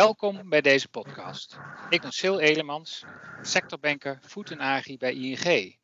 Welkom 0.00 0.48
bij 0.48 0.60
deze 0.60 0.88
podcast. 0.88 1.58
Ik 1.88 2.00
ben 2.00 2.12
Sil 2.18 2.40
Elemans, 2.40 3.04
sectorbanker 3.42 4.18
Food 4.22 4.50
en 4.50 4.60
Agri 4.60 4.98
bij 4.98 5.12
ING. 5.12 5.76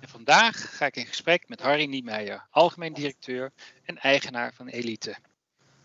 En 0.00 0.08
vandaag 0.08 0.76
ga 0.76 0.86
ik 0.86 0.96
in 0.96 1.06
gesprek 1.06 1.48
met 1.48 1.60
Harry 1.60 1.84
Niemeyer, 1.84 2.46
algemeen 2.50 2.92
directeur 2.92 3.52
en 3.84 3.98
eigenaar 3.98 4.54
van 4.54 4.68
Elite. 4.68 5.16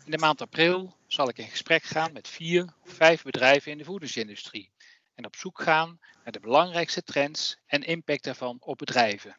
In 0.04 0.10
de 0.10 0.18
maand 0.18 0.40
april 0.40 0.96
zal 1.06 1.28
ik 1.28 1.38
in 1.38 1.48
gesprek 1.48 1.82
gaan 1.82 2.12
met 2.12 2.28
vier 2.28 2.74
of 2.84 2.92
vijf 2.92 3.22
bedrijven 3.22 3.72
in 3.72 3.78
de 3.78 3.84
voedingsindustrie 3.84 4.70
en 5.14 5.26
op 5.26 5.36
zoek 5.36 5.62
gaan 5.62 6.00
naar 6.24 6.32
de 6.32 6.40
belangrijkste 6.40 7.02
trends 7.02 7.58
en 7.66 7.82
impact 7.82 8.24
daarvan 8.24 8.56
op 8.60 8.78
bedrijven. 8.78 9.36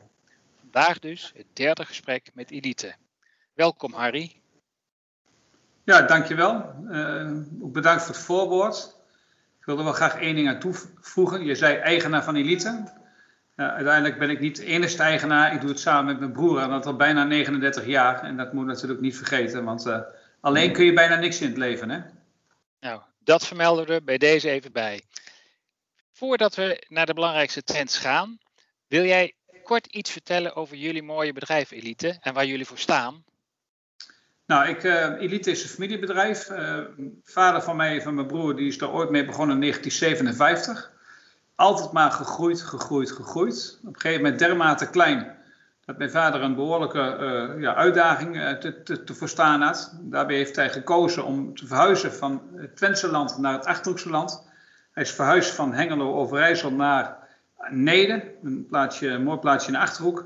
Vandaag 0.59 0.99
dus 0.99 1.31
het 1.35 1.55
derde 1.55 1.85
gesprek 1.85 2.29
met 2.33 2.51
Elite. 2.51 2.95
Welkom 3.53 3.93
Harry. 3.93 4.42
Ja, 5.83 6.01
dankjewel. 6.01 6.75
Uh, 6.89 7.31
ook 7.61 7.73
bedankt 7.73 8.03
voor 8.03 8.15
het 8.15 8.23
voorwoord. 8.23 8.95
Ik 9.59 9.65
wilde 9.65 9.83
wel 9.83 9.93
graag 9.93 10.15
één 10.15 10.35
ding 10.35 10.47
aan 10.47 10.59
toevoegen. 10.59 11.45
Je 11.45 11.55
zei 11.55 11.75
eigenaar 11.75 12.23
van 12.23 12.35
Elite. 12.35 12.83
Uh, 13.55 13.67
uiteindelijk 13.67 14.19
ben 14.19 14.29
ik 14.29 14.39
niet 14.39 14.55
de 14.55 14.65
enige 14.65 14.97
eigenaar. 14.97 15.53
Ik 15.53 15.61
doe 15.61 15.69
het 15.69 15.79
samen 15.79 16.05
met 16.05 16.19
mijn 16.19 16.31
broer 16.31 16.59
en 16.61 16.69
dat 16.69 16.85
al 16.85 16.95
bijna 16.95 17.23
39 17.23 17.85
jaar. 17.85 18.23
En 18.23 18.37
dat 18.37 18.53
moet 18.53 18.65
natuurlijk 18.65 19.01
niet 19.01 19.17
vergeten, 19.17 19.63
want 19.63 19.85
uh, 19.85 19.99
alleen 20.39 20.73
kun 20.73 20.85
je 20.85 20.93
bijna 20.93 21.15
niks 21.15 21.41
in 21.41 21.47
het 21.47 21.57
leven. 21.57 21.89
Hè? 21.89 21.99
Nou, 22.79 23.01
dat 23.19 23.47
vermelden 23.47 23.85
we 23.85 24.01
bij 24.03 24.17
deze 24.17 24.49
even 24.49 24.71
bij. 24.71 25.01
Voordat 26.11 26.55
we 26.55 26.85
naar 26.87 27.05
de 27.05 27.13
belangrijkste 27.13 27.63
trends 27.63 27.97
gaan, 27.97 28.39
wil 28.87 29.03
jij 29.03 29.33
kort 29.63 29.85
iets 29.85 30.11
vertellen 30.11 30.55
over 30.55 30.75
jullie 30.75 31.03
mooie 31.03 31.33
bedrijf 31.33 31.71
Elite 31.71 32.17
en 32.21 32.33
waar 32.33 32.45
jullie 32.45 32.65
voor 32.65 32.77
staan? 32.77 33.23
Nou, 34.53 34.67
ik, 34.67 34.83
uh, 34.83 35.21
Elite 35.21 35.51
is 35.51 35.63
een 35.63 35.69
familiebedrijf. 35.69 36.49
Uh, 36.49 36.77
vader 37.23 37.61
van 37.61 37.75
mij, 37.75 38.01
van 38.01 38.15
mijn 38.15 38.27
broer, 38.27 38.55
die 38.55 38.67
is 38.67 38.77
daar 38.77 38.91
ooit 38.91 39.09
mee 39.09 39.25
begonnen 39.25 39.55
in 39.55 39.61
1957. 39.61 40.91
Altijd 41.55 41.91
maar 41.91 42.11
gegroeid, 42.11 42.61
gegroeid, 42.61 43.11
gegroeid. 43.11 43.79
Op 43.81 43.93
een 43.93 43.99
gegeven 43.99 44.23
moment 44.23 44.39
dermate 44.39 44.89
klein 44.89 45.35
dat 45.85 45.97
mijn 45.97 46.11
vader 46.11 46.41
een 46.41 46.55
behoorlijke 46.55 47.17
uh, 47.19 47.61
ja, 47.61 47.75
uitdaging 47.75 48.57
te, 48.59 48.83
te, 48.83 49.03
te, 49.03 49.13
verstaan 49.13 49.61
had. 49.61 49.97
Daarbij 50.01 50.35
heeft 50.35 50.55
hij 50.55 50.69
gekozen 50.69 51.25
om 51.25 51.55
te 51.55 51.67
verhuizen 51.67 52.13
van 52.13 52.41
het 52.55 52.75
Twentse 52.75 53.11
land 53.11 53.37
naar 53.37 53.53
het 53.53 53.65
Achterhoekse 53.65 54.09
land. 54.09 54.47
Hij 54.91 55.03
is 55.03 55.11
verhuisd 55.11 55.51
van 55.51 55.73
Hengelo 55.73 56.13
Overijssel 56.13 56.71
naar 56.71 57.17
Neden, 57.69 58.23
een, 58.43 58.65
plaatsje, 58.69 59.07
een 59.07 59.23
mooi 59.23 59.39
plaatsje 59.39 59.67
in 59.67 59.73
de 59.73 59.79
Achterhoek. 59.79 60.25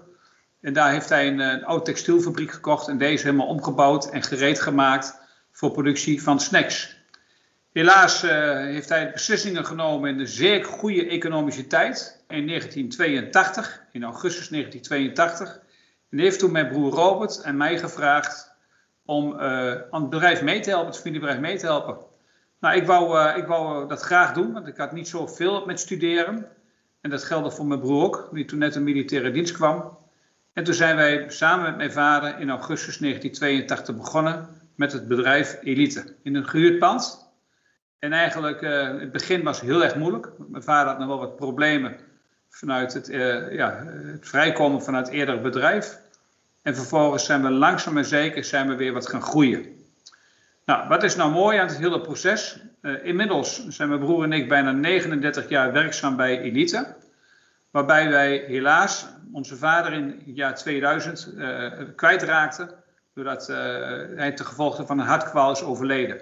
En 0.67 0.73
daar 0.73 0.91
heeft 0.91 1.09
hij 1.09 1.27
een, 1.27 1.65
oude 1.65 1.83
textielfabriek 1.83 2.51
gekocht 2.51 2.87
en 2.87 2.97
deze 2.97 3.23
helemaal 3.25 3.47
omgebouwd 3.47 4.09
en 4.09 4.23
gereed 4.23 4.61
gemaakt 4.61 5.19
voor 5.51 5.71
productie 5.71 6.23
van 6.23 6.39
snacks. 6.39 6.97
Helaas 7.71 8.23
uh, 8.23 8.31
heeft 8.55 8.89
hij 8.89 9.11
beslissingen 9.11 9.65
genomen 9.65 10.09
in 10.09 10.19
een 10.19 10.27
zeer 10.27 10.65
goede 10.65 11.07
economische 11.07 11.67
tijd. 11.67 12.23
In 12.27 12.47
1982, 12.47 13.83
in 13.91 14.03
augustus 14.03 14.49
1982. 14.49 15.59
En 16.09 16.19
heeft 16.19 16.39
toen 16.39 16.51
mijn 16.51 16.67
broer 16.67 16.91
Robert 16.91 17.41
en 17.41 17.57
mij 17.57 17.77
gevraagd 17.77 18.53
om 19.05 19.33
uh, 19.33 19.41
aan 19.91 20.02
het 20.02 20.09
bedrijf 20.09 20.41
mee 20.41 20.59
te 20.59 20.69
helpen, 20.69 20.87
het 20.87 20.97
familiebedrijf 20.97 21.39
mee 21.39 21.57
te 21.57 21.65
helpen. 21.65 21.97
Nou, 22.59 22.75
ik 22.75 22.85
wou, 22.85 23.19
uh, 23.19 23.37
ik 23.37 23.45
wou 23.45 23.87
dat 23.87 24.02
graag 24.02 24.33
doen, 24.33 24.53
want 24.53 24.67
ik 24.67 24.77
had 24.77 24.91
niet 24.91 25.07
zoveel 25.07 25.65
met 25.65 25.79
studeren. 25.79 26.47
En 27.02 27.09
dat 27.09 27.23
geldde 27.23 27.52
voor 27.52 27.65
mijn 27.65 27.79
broer 27.79 28.03
ook, 28.03 28.29
die 28.31 28.45
toen 28.45 28.59
net 28.59 28.75
een 28.75 28.83
militaire 28.83 29.31
dienst 29.31 29.53
kwam. 29.53 30.05
En 30.58 30.63
toen 30.63 30.73
zijn 30.73 30.95
wij 30.95 31.25
samen 31.27 31.63
met 31.63 31.77
mijn 31.77 31.91
vader 31.91 32.39
in 32.39 32.50
augustus 32.50 32.97
1982 32.97 33.95
begonnen 33.95 34.47
met 34.75 34.91
het 34.91 35.08
bedrijf 35.08 35.58
Elite. 35.64 36.16
In 36.23 36.36
een 36.36 36.48
gehuurd 36.48 36.80
pand. 36.80 37.30
En 37.99 38.14
eigenlijk, 38.14 38.61
uh, 38.61 38.99
het 38.99 39.11
begin 39.11 39.43
was 39.43 39.61
heel 39.61 39.83
erg 39.83 39.95
moeilijk. 39.95 40.30
Mijn 40.48 40.64
vader 40.64 40.87
had 40.87 40.99
nog 40.99 41.08
wel 41.08 41.20
wat 41.20 41.36
problemen 41.36 41.95
vanuit 42.49 42.93
het, 42.93 43.09
uh, 43.09 43.54
ja, 43.54 43.83
het 43.86 44.27
vrijkomen 44.27 44.83
vanuit 44.83 45.05
het 45.05 45.15
eerdere 45.15 45.39
bedrijf. 45.39 45.99
En 46.61 46.76
vervolgens 46.76 47.26
zijn 47.26 47.42
we 47.42 47.49
langzaam 47.49 47.98
en 47.98 48.05
zeker 48.05 48.43
zijn 48.43 48.67
we 48.67 48.76
weer 48.76 48.93
wat 48.93 49.10
gaan 49.10 49.21
groeien. 49.21 49.65
Nou, 50.65 50.87
wat 50.87 51.04
is 51.04 51.15
nou 51.15 51.31
mooi 51.31 51.58
aan 51.58 51.67
het 51.67 51.77
hele 51.77 52.02
proces? 52.02 52.60
Uh, 52.81 53.05
inmiddels 53.05 53.67
zijn 53.67 53.89
mijn 53.89 54.02
broer 54.02 54.23
en 54.23 54.33
ik 54.33 54.49
bijna 54.49 54.71
39 54.71 55.49
jaar 55.49 55.71
werkzaam 55.73 56.15
bij 56.15 56.39
Elite. 56.39 56.95
Waarbij 57.72 58.10
wij 58.10 58.44
helaas 58.48 59.05
onze 59.32 59.58
vader 59.58 59.94
in 59.94 60.23
het 60.26 60.36
jaar 60.36 60.55
2000 60.55 61.33
uh, 61.36 61.72
kwijtraakten. 61.95 62.70
Doordat 63.14 63.50
uh, 63.50 63.58
hij 64.16 64.32
te 64.32 64.45
gevolge 64.45 64.86
van 64.86 65.00
een 65.00 65.05
hartkwaal 65.05 65.52
is 65.52 65.61
overleden. 65.61 66.17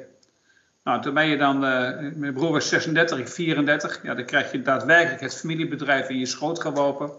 Nou, 0.83 1.01
toen 1.01 1.27
je 1.27 1.37
dan, 1.37 1.55
uh, 1.55 1.89
mijn 2.15 2.33
broer 2.33 2.51
was 2.51 2.69
36, 2.69 3.19
ik 3.19 3.27
34. 3.27 4.03
Ja, 4.03 4.13
dan 4.13 4.25
krijg 4.25 4.51
je 4.51 4.61
daadwerkelijk 4.61 5.21
het 5.21 5.35
familiebedrijf 5.35 6.09
in 6.09 6.19
je 6.19 6.25
schoot 6.25 6.61
geworpen. 6.61 7.11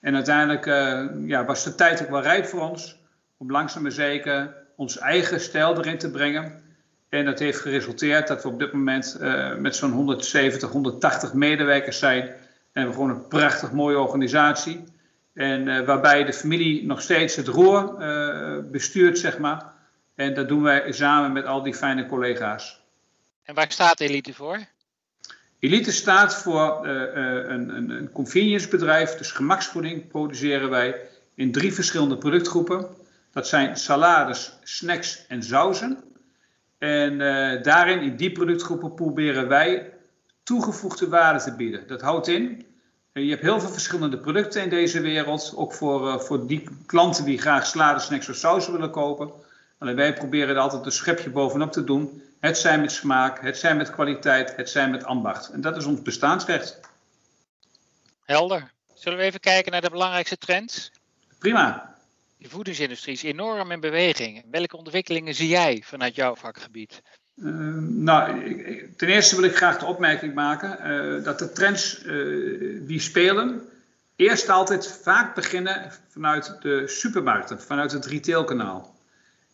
En 0.00 0.14
uiteindelijk 0.14 0.64
ja, 1.26 1.44
was 1.44 1.64
de 1.64 1.74
tijd 1.74 2.02
ook 2.02 2.10
wel 2.10 2.22
rijp 2.22 2.46
voor 2.46 2.68
ons. 2.68 2.98
Om 3.36 3.50
langzaam 3.50 3.82
maar 3.82 3.92
zeker 3.92 4.54
ons 4.76 4.98
eigen 4.98 5.40
stijl 5.40 5.78
erin 5.78 5.98
te 5.98 6.10
brengen. 6.10 6.62
En 7.08 7.24
dat 7.24 7.38
heeft 7.38 7.60
geresulteerd 7.60 8.28
dat 8.28 8.42
we 8.42 8.48
op 8.48 8.58
dit 8.58 8.72
moment 8.72 9.18
met 9.58 9.76
zo'n 9.76 9.92
170, 9.92 10.70
180 10.70 11.32
medewerkers 11.32 11.98
zijn 11.98 12.34
en 12.72 12.86
we 12.86 12.92
gewoon 12.92 13.10
een 13.10 13.28
prachtig 13.28 13.72
mooie 13.72 13.98
organisatie. 13.98 14.84
En 15.32 15.66
uh, 15.66 15.80
waarbij 15.86 16.24
de 16.24 16.32
familie 16.32 16.86
nog 16.86 17.02
steeds 17.02 17.36
het 17.36 17.48
roer 17.48 17.94
uh, 18.00 18.70
bestuurt, 18.70 19.18
zeg 19.18 19.38
maar. 19.38 19.72
En 20.14 20.34
dat 20.34 20.48
doen 20.48 20.62
wij 20.62 20.92
samen 20.92 21.32
met 21.32 21.44
al 21.44 21.62
die 21.62 21.74
fijne 21.74 22.06
collega's. 22.06 22.80
En 23.42 23.54
waar 23.54 23.72
staat 23.72 24.00
Elite 24.00 24.34
voor? 24.34 24.58
Elite 25.58 25.92
staat 25.92 26.34
voor 26.34 26.86
uh, 26.86 26.92
een, 27.48 27.76
een, 27.76 27.90
een 27.90 28.12
convenience 28.12 28.68
bedrijf, 28.68 29.14
dus 29.14 29.30
gemaksvoeding 29.30 30.08
produceren 30.08 30.70
wij 30.70 31.00
in 31.34 31.52
drie 31.52 31.74
verschillende 31.74 32.18
productgroepen. 32.18 32.86
Dat 33.32 33.48
zijn 33.48 33.76
salades, 33.76 34.58
snacks 34.62 35.26
en 35.28 35.42
sauzen. 35.42 35.98
En 36.78 37.18
daarin, 37.62 38.00
in 38.00 38.16
die 38.16 38.32
productgroepen, 38.32 38.94
proberen 38.94 39.48
wij 39.48 39.92
toegevoegde 40.50 41.08
waarde 41.08 41.40
te 41.40 41.54
bieden. 41.54 41.86
Dat 41.86 42.00
houdt 42.00 42.28
in, 42.28 42.66
je 43.12 43.30
hebt 43.30 43.42
heel 43.42 43.60
veel 43.60 43.68
verschillende 43.68 44.18
producten 44.18 44.62
in 44.62 44.68
deze 44.68 45.00
wereld, 45.00 45.52
ook 45.56 45.72
voor, 45.72 46.08
uh, 46.08 46.18
voor 46.18 46.46
die 46.46 46.68
klanten 46.86 47.24
die 47.24 47.38
graag 47.38 47.66
salade, 47.66 48.00
snacks 48.00 48.28
of 48.28 48.36
sausen 48.36 48.72
willen 48.72 48.90
kopen. 48.90 49.32
Alleen 49.78 49.96
wij 49.96 50.14
proberen 50.14 50.48
er 50.48 50.60
altijd 50.60 50.84
een 50.84 50.92
schepje 50.92 51.30
bovenop 51.30 51.72
te 51.72 51.84
doen. 51.84 52.22
Het 52.40 52.58
zijn 52.58 52.80
met 52.80 52.92
smaak, 52.92 53.40
het 53.40 53.58
zijn 53.58 53.76
met 53.76 53.90
kwaliteit, 53.90 54.56
het 54.56 54.70
zijn 54.70 54.90
met 54.90 55.04
ambacht. 55.04 55.48
En 55.48 55.60
dat 55.60 55.76
is 55.76 55.84
ons 55.84 56.02
bestaansrecht. 56.02 56.80
Helder. 58.24 58.72
Zullen 58.94 59.18
we 59.18 59.24
even 59.24 59.40
kijken 59.40 59.72
naar 59.72 59.80
de 59.80 59.90
belangrijkste 59.90 60.36
trends? 60.36 60.90
Prima. 61.38 61.94
De 62.36 62.48
voedingsindustrie 62.48 63.14
is 63.14 63.22
enorm 63.22 63.70
in 63.70 63.80
beweging. 63.80 64.44
Welke 64.50 64.76
ontwikkelingen 64.76 65.34
zie 65.34 65.48
jij 65.48 65.82
vanuit 65.84 66.14
jouw 66.14 66.34
vakgebied? 66.34 67.02
Uh, 67.42 67.52
nou, 67.78 68.42
ten 68.96 69.08
eerste 69.08 69.36
wil 69.36 69.44
ik 69.44 69.56
graag 69.56 69.78
de 69.78 69.84
opmerking 69.84 70.34
maken 70.34 70.78
uh, 70.86 71.24
dat 71.24 71.38
de 71.38 71.52
trends 71.52 72.04
uh, 72.04 72.80
die 72.86 73.00
spelen, 73.00 73.60
eerst 74.16 74.48
altijd 74.48 74.98
vaak 75.02 75.34
beginnen 75.34 75.92
vanuit 76.08 76.56
de 76.60 76.82
supermarkten, 76.86 77.60
vanuit 77.60 77.92
het 77.92 78.06
retailkanaal. 78.06 78.98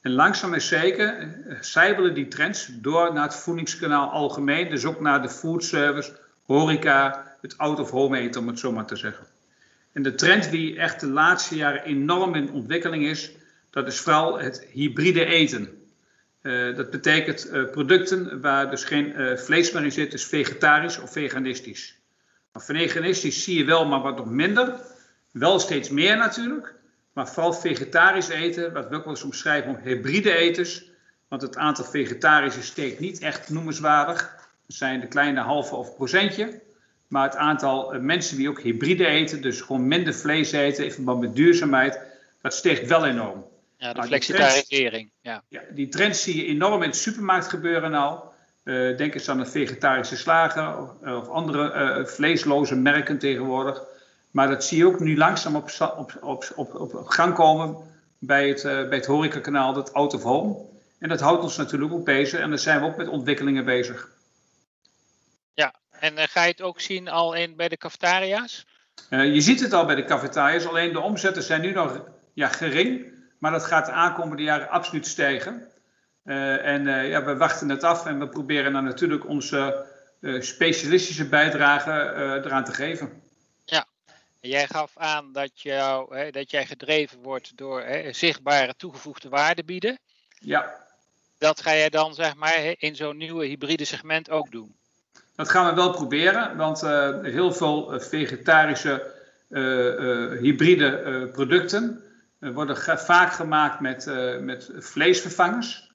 En 0.01 0.13
langzaam 0.13 0.55
en 0.55 0.63
zeker 0.63 1.35
zijbelen 1.61 2.15
die 2.15 2.29
trends 2.29 2.69
door 2.73 3.13
naar 3.13 3.23
het 3.23 3.35
voedingskanaal 3.35 4.11
algemeen, 4.11 4.71
dus 4.71 4.85
ook 4.85 5.01
naar 5.01 5.23
de 5.23 5.29
foodservice, 5.29 6.17
horeca, 6.45 7.35
het 7.41 7.59
out-of-home 7.59 8.19
eten, 8.19 8.41
om 8.41 8.47
het 8.47 8.59
zo 8.59 8.73
maar 8.73 8.87
te 8.87 8.97
zeggen. 8.97 9.27
En 9.93 10.03
de 10.03 10.15
trend 10.15 10.51
die 10.51 10.79
echt 10.79 11.01
de 11.01 11.09
laatste 11.09 11.57
jaren 11.57 11.83
enorm 11.83 12.35
in 12.35 12.51
ontwikkeling 12.51 13.05
is, 13.05 13.33
dat 13.71 13.87
is 13.87 14.01
vooral 14.01 14.39
het 14.39 14.67
hybride 14.73 15.25
eten. 15.25 15.86
Uh, 16.47 16.77
dat 16.77 16.91
betekent 16.91 17.53
uh, 17.53 17.71
producten 17.71 18.41
waar 18.41 18.71
dus 18.71 18.85
geen 18.85 19.21
uh, 19.21 19.37
vlees 19.37 19.73
meer 19.73 19.85
in 19.85 19.93
zit, 19.93 20.11
dus 20.11 20.25
vegetarisch 20.25 21.01
of 21.01 21.13
veganistisch. 21.13 22.01
Maar 22.53 22.63
veganistisch 22.63 23.45
zie 23.45 23.59
je 23.59 23.65
wel, 23.65 23.87
maar 23.87 24.01
wat 24.01 24.17
nog 24.17 24.31
minder. 24.31 24.75
Wel 25.33 25.59
steeds 25.59 25.91
meer 25.91 26.17
natuurlijk. 26.17 26.75
Maar 27.13 27.29
vooral 27.29 27.53
vegetarisch 27.53 28.29
eten, 28.29 28.73
wat 28.73 28.89
we 28.89 28.97
ook 28.97 29.05
wel 29.05 29.13
eens 29.13 29.23
omschrijven 29.23 29.71
om 29.71 29.81
hybride 29.83 30.37
eters. 30.37 30.91
Want 31.29 31.43
het 31.43 31.57
aantal 31.57 31.85
vegetarische 31.85 32.63
steekt 32.63 33.01
niet 33.01 33.21
echt 33.21 33.51
noemenswaardig. 33.51 34.21
Dat 34.67 34.77
zijn 34.77 35.01
de 35.01 35.07
kleine 35.09 35.41
halve 35.41 35.75
of 35.75 35.95
procentje. 35.95 36.61
Maar 37.09 37.25
het 37.25 37.37
aantal 37.37 38.01
mensen 38.01 38.37
die 38.37 38.49
ook 38.49 38.61
hybride 38.61 39.07
eten, 39.07 39.43
dus 39.43 39.61
gewoon 39.61 39.89
minder 39.89 40.15
vlees 40.15 40.53
eten 40.53 40.85
in 40.85 40.93
verband 40.93 41.21
met 41.21 41.37
duurzaamheid, 41.37 42.01
dat 42.41 42.55
steegt 42.55 42.87
wel 42.87 43.07
enorm. 43.07 43.45
Ja, 43.79 43.93
de 43.93 44.03
flexitarisering. 44.03 45.11
Ja. 45.21 45.43
ja. 45.49 45.61
die 45.71 45.89
trends 45.89 46.23
zie 46.23 46.37
je 46.37 46.47
enorm 46.47 46.83
in 46.83 46.91
de 46.91 46.97
supermarkt 46.97 47.49
gebeuren 47.49 47.95
al. 47.95 48.35
Uh, 48.65 48.97
denk 48.97 49.15
eens 49.15 49.29
aan 49.29 49.39
de 49.39 49.47
vegetarische 49.47 50.17
slager 50.17 50.79
of, 50.79 50.91
of 51.01 51.29
andere 51.29 51.73
uh, 51.75 52.07
vleesloze 52.07 52.77
merken 52.77 53.19
tegenwoordig. 53.19 53.83
Maar 54.31 54.49
dat 54.49 54.65
zie 54.65 54.79
je 54.79 54.87
ook 54.87 55.01
nu 55.01 55.17
langzaam 55.17 55.57
op, 55.57 55.71
op, 55.91 56.13
op, 56.21 56.53
op, 56.57 56.95
op 56.95 57.07
gang 57.07 57.35
komen 57.35 57.77
bij 58.19 58.49
het, 58.49 58.65
uh, 58.65 58.89
bij 58.89 58.99
het 58.99 59.07
horecakanaal, 59.07 59.73
dat 59.73 59.93
out 59.93 60.15
of 60.15 60.23
home. 60.23 60.57
En 60.99 61.09
dat 61.09 61.21
houdt 61.21 61.43
ons 61.43 61.57
natuurlijk 61.57 61.93
ook 61.93 62.05
bezig 62.05 62.41
en 62.41 62.49
daar 62.49 62.59
zijn 62.59 62.81
we 62.81 62.87
ook 62.87 62.97
met 62.97 63.09
ontwikkelingen 63.09 63.65
bezig. 63.65 64.15
En 66.01 66.29
ga 66.29 66.43
je 66.43 66.51
het 66.51 66.63
ook 66.63 66.81
zien 66.81 67.09
al 67.09 67.35
in, 67.35 67.57
bij 67.57 67.69
de 67.69 67.77
cafetaria's? 67.77 68.67
je 69.09 69.41
ziet 69.41 69.61
het 69.61 69.73
al 69.73 69.87
bij 69.87 69.95
de 69.95 70.05
cafetaria's, 70.05 70.67
alleen 70.67 70.93
de 70.93 71.01
omzetten 71.01 71.43
zijn 71.43 71.61
nu 71.61 71.73
nog 71.73 72.01
ja, 72.33 72.49
gering. 72.49 73.15
Maar 73.39 73.51
dat 73.51 73.65
gaat 73.65 73.87
de 73.87 73.93
aankomende 73.93 74.43
jaren 74.43 74.69
absoluut 74.69 75.07
stijgen. 75.07 75.63
en 76.25 76.85
ja, 76.87 77.25
we 77.25 77.37
wachten 77.37 77.69
het 77.69 77.85
af 77.85 78.07
en 78.07 78.19
we 78.19 78.29
proberen 78.29 78.73
dan 78.73 78.85
natuurlijk 78.85 79.29
onze 79.29 79.87
specialistische 80.39 81.29
bijdrage 81.29 81.91
eraan 82.45 82.65
te 82.65 82.73
geven. 82.73 83.25
Jij 84.47 84.67
gaf 84.67 84.93
aan 84.97 85.33
dat, 85.33 85.51
jou, 85.55 86.17
hè, 86.17 86.31
dat 86.31 86.51
jij 86.51 86.67
gedreven 86.67 87.19
wordt 87.23 87.57
door 87.57 87.83
hè, 87.83 88.13
zichtbare 88.13 88.75
toegevoegde 88.77 89.29
waarde 89.29 89.65
bieden. 89.65 89.99
Ja. 90.39 90.85
Dat 91.39 91.61
ga 91.61 91.75
jij 91.75 91.89
dan 91.89 92.15
zeg 92.15 92.35
maar 92.35 92.75
in 92.79 92.97
zo'n 92.97 93.17
nieuwe 93.17 93.47
hybride 93.47 93.85
segment 93.85 94.31
ook 94.31 94.51
doen? 94.51 94.77
Dat 95.37 95.49
gaan 95.49 95.67
we 95.67 95.75
wel 95.75 95.91
proberen, 95.91 96.57
want 96.57 96.81
heel 97.23 97.53
veel 97.53 97.93
eh, 97.93 98.01
vegetarische 98.01 99.15
hybride 100.41 101.29
producten 101.33 102.03
worden 102.53 102.99
vaak 102.99 103.33
gemaakt 103.33 103.81
met, 103.81 104.11
met 104.41 104.71
vleesvervangers. 104.79 105.91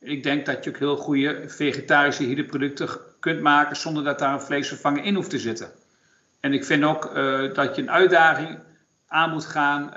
Ik 0.00 0.22
denk 0.22 0.46
dat 0.46 0.64
je 0.64 0.70
ook 0.70 0.78
heel 0.78 0.96
goede 0.96 1.44
vegetarische 1.46 2.22
hybride 2.22 2.48
producten 2.48 2.88
kunt 3.20 3.40
maken 3.40 3.76
zonder 3.76 4.04
dat 4.04 4.18
daar 4.18 4.32
een 4.32 4.40
vleesvervanger 4.40 5.04
in 5.04 5.14
hoeft 5.14 5.30
te 5.30 5.38
zitten. 5.38 5.70
En 6.40 6.52
ik 6.52 6.64
vind 6.64 6.84
ook 6.84 7.16
uh, 7.16 7.54
dat 7.54 7.76
je 7.76 7.82
een 7.82 7.90
uitdaging 7.90 8.58
aan 9.06 9.30
moet 9.30 9.44
gaan 9.44 9.94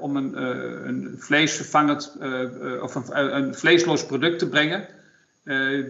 om 0.00 0.16
een, 0.16 0.42
een 0.88 1.14
vleesvervangend 1.18 2.16
of 2.80 2.94
een, 2.94 3.36
een, 3.36 3.54
vleesloos 3.54 4.06
product 4.06 4.38
te 4.38 4.48
brengen. 4.48 4.88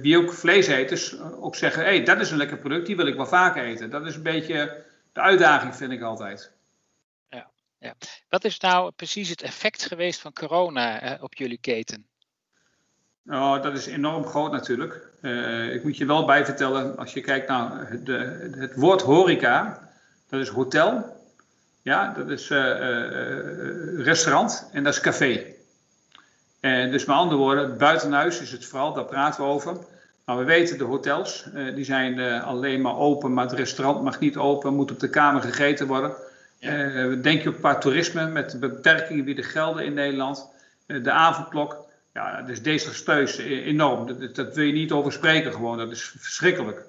wie 0.02 0.18
ook 0.18 0.32
vleeseters 0.32 1.20
ook 1.20 1.56
zeggen, 1.56 1.82
hé, 1.82 1.88
hey, 1.88 2.04
dat 2.04 2.20
is 2.20 2.30
een 2.30 2.36
lekker 2.36 2.56
product, 2.56 2.86
die 2.86 2.96
wil 2.96 3.06
ik 3.06 3.16
wel 3.16 3.26
vaker 3.26 3.64
eten. 3.64 3.90
Dat 3.90 4.06
is 4.06 4.14
een 4.14 4.22
beetje 4.22 4.84
de 5.12 5.20
uitdaging, 5.20 5.76
vind 5.76 5.92
ik 5.92 6.02
altijd. 6.02 6.57
Ja. 7.78 7.94
Wat 8.28 8.44
is 8.44 8.58
nou 8.58 8.90
precies 8.90 9.28
het 9.28 9.42
effect 9.42 9.86
geweest 9.86 10.20
van 10.20 10.32
corona 10.32 11.18
op 11.20 11.34
jullie 11.34 11.58
keten? 11.60 12.06
Oh, 13.26 13.62
dat 13.62 13.76
is 13.76 13.86
enorm 13.86 14.24
groot 14.24 14.52
natuurlijk. 14.52 14.94
ik 15.74 15.84
moet 15.84 15.96
je 15.96 16.06
wel 16.06 16.24
bijvertellen, 16.24 16.96
als 16.96 17.12
je 17.12 17.20
kijkt 17.20 17.48
naar 17.48 17.98
de, 18.04 18.50
het 18.58 18.74
woord 18.74 19.02
horeca, 19.02 19.88
dat 20.28 20.40
is 20.40 20.48
hotel, 20.48 21.16
ja, 21.82 22.12
dat 22.12 22.30
is 22.30 22.50
uh, 22.50 22.58
restaurant 24.04 24.68
en 24.72 24.84
dat 24.84 24.94
is 24.94 25.00
café. 25.00 25.54
En 26.60 26.90
dus 26.90 27.04
met 27.04 27.16
andere 27.16 27.40
woorden, 27.40 27.78
buitenhuis 27.78 28.40
is 28.40 28.52
het 28.52 28.64
vooral, 28.64 28.92
daar 28.92 29.04
praten 29.04 29.42
we 29.42 29.48
over. 29.48 29.76
Maar 30.24 30.38
we 30.38 30.44
weten, 30.44 30.78
de 30.78 30.84
hotels, 30.84 31.46
die 31.74 31.84
zijn 31.84 32.20
alleen 32.42 32.80
maar 32.80 32.96
open, 32.96 33.34
maar 33.34 33.44
het 33.44 33.58
restaurant 33.58 34.02
mag 34.02 34.20
niet 34.20 34.36
open, 34.36 34.74
moet 34.74 34.90
op 34.90 35.00
de 35.00 35.10
kamer 35.10 35.42
gegeten 35.42 35.86
worden. 35.86 36.16
Ja. 36.58 37.06
denk 37.14 37.42
je 37.42 37.48
op 37.48 37.58
qua 37.58 37.78
toerisme 37.78 38.26
met 38.26 38.50
de 38.50 38.58
beperkingen 38.58 39.24
die 39.24 39.36
er 39.36 39.44
gelden 39.44 39.84
in 39.84 39.94
Nederland. 39.94 40.50
de 40.86 41.10
avondklok, 41.10 41.86
ja, 42.14 42.42
dus 42.42 42.62
desastreus, 42.62 43.36
enorm. 43.36 44.06
Dat, 44.06 44.34
dat 44.34 44.54
wil 44.54 44.64
je 44.64 44.72
niet 44.72 44.92
over 44.92 45.12
spreken 45.12 45.52
gewoon, 45.52 45.78
dat 45.78 45.90
is 45.90 46.14
verschrikkelijk. 46.18 46.82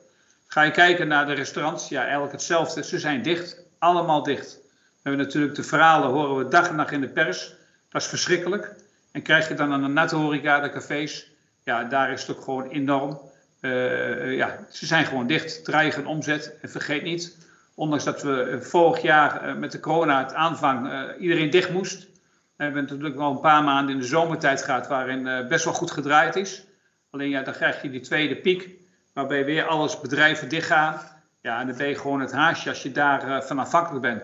Ga 0.48 0.62
je 0.62 0.71
kijken 0.71 1.07
naar 1.07 1.25
de 1.25 1.33
restaurants, 1.33 1.89
ja, 1.89 2.01
eigenlijk 2.01 2.31
hetzelfde. 2.31 2.83
Ze 2.83 3.00
zijn 3.00 3.21
dicht, 3.21 3.62
allemaal 3.77 4.24
dicht. 4.24 4.60
We 4.75 5.10
hebben 5.10 5.25
natuurlijk 5.25 5.56
de 5.56 5.63
verhalen, 5.63 6.10
horen 6.10 6.38
we 6.38 6.48
dag 6.48 6.69
en 6.69 6.75
nacht 6.75 6.92
in 6.92 7.01
de 7.01 7.07
pers. 7.07 7.54
Dat 7.89 8.01
is 8.01 8.07
verschrikkelijk. 8.07 8.75
En 9.12 9.21
krijg 9.21 9.48
je 9.48 9.54
dan 9.54 9.71
aan 9.71 9.81
de 9.81 9.88
natte 9.88 10.16
horeca, 10.16 10.60
de 10.60 10.69
cafés, 10.69 11.31
ja, 11.63 11.83
daar 11.83 12.12
is 12.12 12.21
het 12.21 12.38
ook 12.38 12.44
gewoon 12.44 12.69
enorm. 12.69 13.19
Uh, 13.62 14.36
ja, 14.36 14.60
ze 14.69 14.86
zijn 14.86 15.06
gewoon 15.06 15.27
dicht, 15.27 15.66
dreigen 15.66 16.06
omzet. 16.06 16.54
En 16.62 16.69
vergeet 16.69 17.04
niet, 17.04 17.38
ondanks 17.80 18.04
dat 18.04 18.22
we 18.22 18.42
eh, 18.42 18.60
vorig 18.60 19.02
jaar 19.02 19.50
uh, 19.50 19.56
met 19.56 19.72
de 19.72 19.80
corona 19.80 20.24
het 20.24 20.34
aanvang 20.34 20.88
uh, 20.88 21.02
iedereen 21.20 21.50
dicht 21.50 21.70
moest. 21.70 22.08
We 22.56 22.64
hebben 22.64 22.81
natuurlijk 22.81 23.16
al 23.16 23.31
een 23.31 23.40
paar 23.40 23.64
maanden 23.64 23.96
in 23.96 24.02
de 24.02 24.08
zomertijd 24.08 24.64
gehad 24.64 24.88
waarin 24.88 25.48
best 25.48 25.66
wel 25.66 25.74
goed 25.74 25.92
gedraaid 25.92 26.36
is. 26.36 26.64
Alleen 27.10 27.30
ja, 27.30 27.42
dan 27.42 27.54
krijg 27.54 27.81
je 27.81 27.90
die 27.90 28.02
tweede 28.02 28.36
piek 28.36 28.70
waarbij 29.14 29.46
weer 29.46 29.66
alles 29.66 30.00
bedrijven 30.00 30.50
dichtgaan. 30.50 31.02
Ja, 31.42 31.60
en 31.60 31.68
dan 31.68 31.78
ben 31.78 31.88
je 31.88 31.96
gewoon 31.96 32.20
het 32.20 32.31
haasje 32.31 32.70
als 32.70 32.84
je 32.84 32.92
daar 32.92 33.44
van 33.44 33.60
afhankelijk 33.60 34.02
bent. 34.02 34.24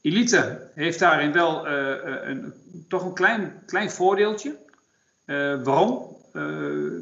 Elite 0.00 0.70
heeft 0.74 0.98
daarin 0.98 1.32
wel 1.32 1.68
een, 1.68 2.54
toch 2.88 3.04
een 3.04 3.14
klein, 3.14 3.62
klein 3.66 3.90
voordeeltje. 3.90 4.56
Waarom? 5.64 6.16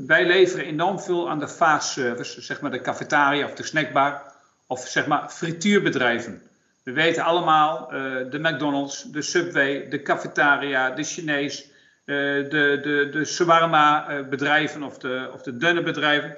wij 0.07 0.27
leveren 0.27 0.65
enorm 0.65 1.01
veel 1.01 1.31
aan 1.31 1.39
de 1.39 1.49
fast 1.49 1.89
service, 1.89 2.43
zeg 2.43 2.61
maar 2.61 2.71
de 2.71 2.81
cafetaria 2.81 3.45
of 3.45 3.55
de 3.55 3.63
snackbar, 3.63 4.32
of 4.73 4.89
zeg 4.89 5.07
maar 5.07 5.29
frituurbedrijven. 5.29 6.43
We 6.83 6.93
weten 6.93 7.25
allemaal, 7.25 7.89
de 8.31 8.39
McDonald's, 8.39 9.03
de 9.03 9.23
Subway, 9.23 9.89
de 9.89 10.03
cafetaria, 10.03 10.91
de 10.91 11.03
Chinees, 11.03 11.71
de, 12.05 12.47
de, 12.83 13.09
de 13.13 13.25
shawarma-bedrijven 13.25 14.83
of 14.83 14.99
de, 14.99 15.31
of 15.35 15.43
de 15.43 15.57
dunne 15.57 16.37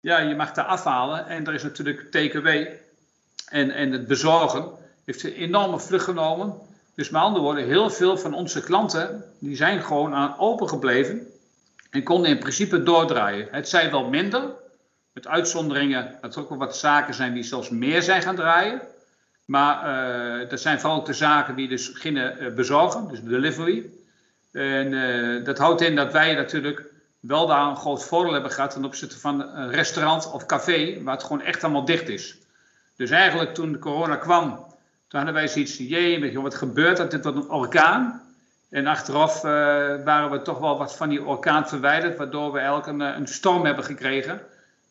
Ja, 0.00 0.18
je 0.18 0.34
mag 0.34 0.52
daar 0.52 0.64
afhalen 0.64 1.26
en 1.26 1.46
er 1.46 1.54
is 1.54 1.62
natuurlijk 1.62 2.10
TKW 2.10 2.46
en, 3.48 3.70
en 3.70 3.92
het 3.92 4.06
bezorgen 4.06 4.70
heeft 5.04 5.24
een 5.24 5.32
enorme 5.32 5.80
vlucht 5.80 6.04
genomen. 6.04 6.54
Dus 6.94 7.10
met 7.10 7.22
andere 7.22 7.44
woorden, 7.44 7.66
heel 7.66 7.90
veel 7.90 8.18
van 8.18 8.34
onze 8.34 8.60
klanten 8.60 9.24
die 9.38 9.56
zijn 9.56 9.82
gewoon 9.82 10.14
aan 10.14 10.38
open 10.38 10.68
gebleven 10.68 11.26
en 11.90 12.02
konden 12.02 12.30
in 12.30 12.38
principe 12.38 12.82
doordraaien. 12.82 13.48
Het 13.50 13.68
zijn 13.68 13.90
wel 13.90 14.08
minder, 14.08 14.50
met 15.18 15.26
uitzonderingen 15.26 16.14
dat 16.20 16.34
er 16.34 16.40
ook 16.40 16.48
wel 16.48 16.58
wat 16.58 16.76
zaken 16.76 17.14
zijn 17.14 17.34
die 17.34 17.42
zelfs 17.42 17.70
meer 17.70 18.02
zijn 18.02 18.22
gaan 18.22 18.36
draaien. 18.36 18.80
Maar 19.44 19.76
uh, 20.42 20.48
dat 20.48 20.60
zijn 20.60 20.80
vooral 20.80 21.04
de 21.04 21.12
zaken 21.12 21.54
die 21.54 21.68
dus 21.68 21.90
gingen 21.94 22.42
uh, 22.42 22.54
bezorgen, 22.54 23.08
dus 23.08 23.22
delivery. 23.22 23.90
En 24.52 24.92
uh, 24.92 25.44
dat 25.44 25.58
houdt 25.58 25.80
in 25.80 25.96
dat 25.96 26.12
wij 26.12 26.34
natuurlijk 26.34 26.82
wel 27.20 27.46
daar 27.46 27.66
een 27.66 27.76
groot 27.76 28.04
voordeel 28.04 28.32
hebben 28.32 28.50
gehad 28.50 28.70
ten 28.70 28.84
opzichte 28.84 29.18
van 29.18 29.56
een 29.56 29.70
restaurant 29.70 30.32
of 30.32 30.46
café, 30.46 31.02
waar 31.02 31.14
het 31.14 31.22
gewoon 31.22 31.42
echt 31.42 31.64
allemaal 31.64 31.84
dicht 31.84 32.08
is. 32.08 32.36
Dus 32.96 33.10
eigenlijk 33.10 33.54
toen 33.54 33.72
de 33.72 33.78
corona 33.78 34.16
kwam, 34.16 34.50
toen 35.08 35.20
hadden 35.20 35.34
wij 35.34 35.48
zoiets, 35.48 35.76
jee, 35.76 36.40
wat 36.40 36.54
gebeurt 36.54 36.96
dat? 36.96 37.10
Dit 37.10 37.24
wordt 37.24 37.38
een 37.38 37.50
orkaan. 37.50 38.22
En 38.70 38.86
achteraf 38.86 39.42
waren 40.04 40.30
we 40.30 40.42
toch 40.42 40.58
wel 40.58 40.78
wat 40.78 40.96
van 40.96 41.08
die 41.08 41.24
orkaan 41.24 41.68
verwijderd, 41.68 42.16
waardoor 42.16 42.52
we 42.52 42.58
eigenlijk 42.58 42.86
een, 42.86 43.00
een 43.00 43.26
storm 43.26 43.64
hebben 43.64 43.84
gekregen. 43.84 44.40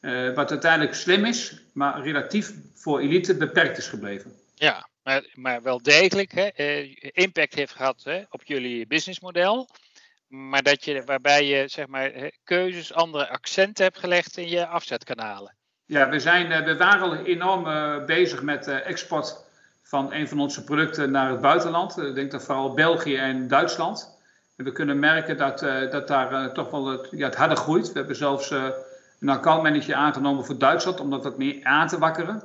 Uh, 0.02 0.34
wat 0.34 0.52
uiteindelijk 0.52 0.96
slim 0.96 1.26
is, 1.26 1.62
maar 1.74 2.02
relatief 2.02 2.54
voor 2.76 3.00
elite 3.00 3.38
beperkt 3.38 3.78
is 3.78 3.88
gebleven. 3.88 4.32
Ja, 4.56 4.88
maar, 5.04 5.26
maar 5.34 5.62
wel 5.62 5.82
degelijk 5.82 6.32
hè, 6.32 6.48
eh, 6.48 6.96
impact 7.02 7.56
heeft 7.56 7.74
gehad 7.76 8.04
hè, 8.04 8.24
op 8.30 8.44
jullie 8.44 8.88
businessmodel. 8.88 9.70
Maar 10.28 10.64
dat 10.64 10.86
je, 10.86 11.04
waarbij 11.06 11.46
je 11.46 11.68
zeg 11.68 11.88
maar, 11.88 12.32
keuzes, 12.44 12.94
andere 12.94 13.30
accenten 13.30 13.84
hebt 13.84 14.00
gelegd 14.00 14.38
in 14.38 14.50
je 14.50 14.68
afzetkanalen. 14.68 15.56
Ja, 15.86 16.10
we, 16.10 16.20
zijn, 16.20 16.52
eh, 16.52 16.66
we 16.66 16.78
waren 16.78 17.02
al 17.02 17.16
enorm 17.16 17.68
uh, 17.68 18.06
bezig 18.06 18.42
met 18.42 18.68
uh, 18.68 18.88
export 18.88 19.46
van 19.84 20.14
een 20.14 20.28
van 20.28 20.40
onze 20.40 20.64
producten 20.64 21.12
naar 21.12 21.30
het 21.30 21.42
buitenland. 21.42 21.98
Ik 21.98 22.16
denk 22.16 22.32
dat 22.32 22.44
vooral 22.44 22.74
België 22.74 23.16
en 23.16 23.48
Duitsland. 23.48 24.18
En 24.56 24.66
we 24.66 24.72
kunnen 24.72 25.00
merken 25.00 25.38
dat, 25.38 25.64
uh, 25.64 25.92
dat 25.92 26.08
daar 26.08 26.54
toch 26.54 26.70
wel 26.70 26.86
het, 26.86 27.08
ja, 27.12 27.26
het 27.26 27.36
harder 27.36 27.58
groeit. 27.58 27.88
We 27.88 27.98
hebben 27.98 28.16
zelfs 28.16 28.54
een 29.20 29.30
accountmanager 29.30 29.96
aangenomen 29.96 30.46
voor 30.46 30.58
Duitsland 30.58 31.00
om 31.00 31.10
dat 31.10 31.24
wat 31.24 31.38
meer 31.38 31.60
aan 31.64 31.88
te 31.88 31.98
wakkeren. 31.98 32.44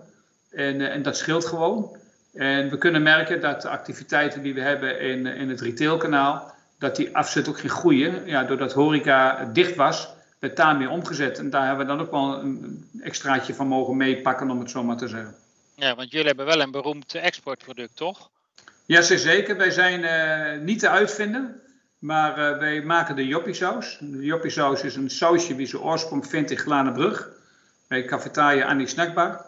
En, 0.50 0.90
en 0.90 1.02
dat 1.02 1.16
scheelt 1.16 1.46
gewoon. 1.46 1.96
En 2.34 2.70
we 2.70 2.78
kunnen 2.78 3.02
merken 3.02 3.40
dat 3.40 3.62
de 3.62 3.68
activiteiten 3.68 4.42
die 4.42 4.54
we 4.54 4.60
hebben 4.60 5.00
in, 5.00 5.26
in 5.26 5.48
het 5.48 5.60
retailkanaal, 5.60 6.54
dat 6.78 6.96
die 6.96 7.16
afzet 7.16 7.48
ook 7.48 7.58
ging 7.58 7.72
groeien. 7.72 8.26
Ja, 8.26 8.44
doordat 8.44 8.72
horeca 8.72 9.44
dicht 9.52 9.74
was, 9.74 10.08
werd 10.38 10.56
daarmee 10.56 10.88
omgezet. 10.88 11.38
En 11.38 11.50
daar 11.50 11.66
hebben 11.66 11.86
we 11.86 11.92
dan 11.92 12.00
ook 12.00 12.10
wel 12.10 12.38
een 12.38 12.90
extraatje 13.00 13.54
van 13.54 13.66
mogen 13.66 13.96
meepakken, 13.96 14.50
om 14.50 14.58
het 14.58 14.70
zo 14.70 14.82
maar 14.82 14.96
te 14.96 15.08
zeggen. 15.08 15.34
Ja, 15.74 15.94
want 15.94 16.10
jullie 16.10 16.26
hebben 16.26 16.46
wel 16.46 16.60
een 16.60 16.70
beroemd 16.70 17.14
exportproduct, 17.14 17.96
toch? 17.96 18.30
Ja, 18.86 19.02
zeker. 19.02 19.56
Wij 19.56 19.70
zijn 19.70 20.00
uh, 20.00 20.64
niet 20.64 20.78
te 20.78 20.88
uitvinden, 20.88 21.60
maar 22.02 22.38
uh, 22.38 22.58
wij 22.58 22.82
maken 22.82 23.16
de 23.16 23.26
joppiesaus. 23.26 23.98
De 24.00 24.24
joppiesaus 24.24 24.82
is 24.82 24.96
een 24.96 25.10
sausje 25.10 25.56
die 25.56 25.66
zijn 25.66 25.82
oorsprong 25.82 26.26
vindt 26.26 26.50
in 26.50 26.58
Glanenbrug, 26.58 27.28
bij 27.88 28.04
Cafetaria 28.04 28.66
Annie 28.66 28.86
Snackbar. 28.86 29.44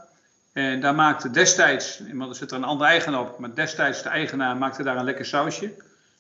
En 0.53 0.81
daar 0.81 0.95
maakte 0.95 1.31
destijds, 1.31 2.01
inmiddels 2.01 2.39
zit 2.39 2.51
er 2.51 2.57
een 2.57 2.65
andere 2.65 2.91
eigenaar 2.91 3.21
op, 3.21 3.39
maar 3.39 3.55
destijds 3.55 4.03
de 4.03 4.09
eigenaar 4.09 4.57
maakte 4.57 4.83
daar 4.83 4.97
een 4.97 5.05
lekker 5.05 5.25
sausje. 5.25 5.73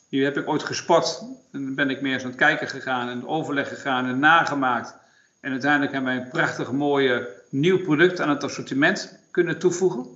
Die 0.08 0.24
heb 0.24 0.36
ik 0.36 0.48
ooit 0.48 0.62
gespot. 0.62 1.24
En 1.52 1.64
dan 1.64 1.74
ben 1.74 1.90
ik 1.90 2.00
meer 2.00 2.12
eens 2.12 2.22
aan 2.22 2.28
het 2.28 2.38
kijken 2.38 2.68
gegaan 2.68 3.08
en 3.08 3.26
overleg 3.26 3.68
gegaan 3.68 4.06
en 4.06 4.18
nagemaakt. 4.18 4.96
En 5.40 5.50
uiteindelijk 5.50 5.92
hebben 5.92 6.14
wij 6.14 6.22
een 6.22 6.30
prachtig 6.30 6.72
mooie 6.72 7.28
nieuw 7.48 7.82
product 7.82 8.20
aan 8.20 8.28
het 8.28 8.44
assortiment 8.44 9.18
kunnen 9.30 9.58
toevoegen. 9.58 10.06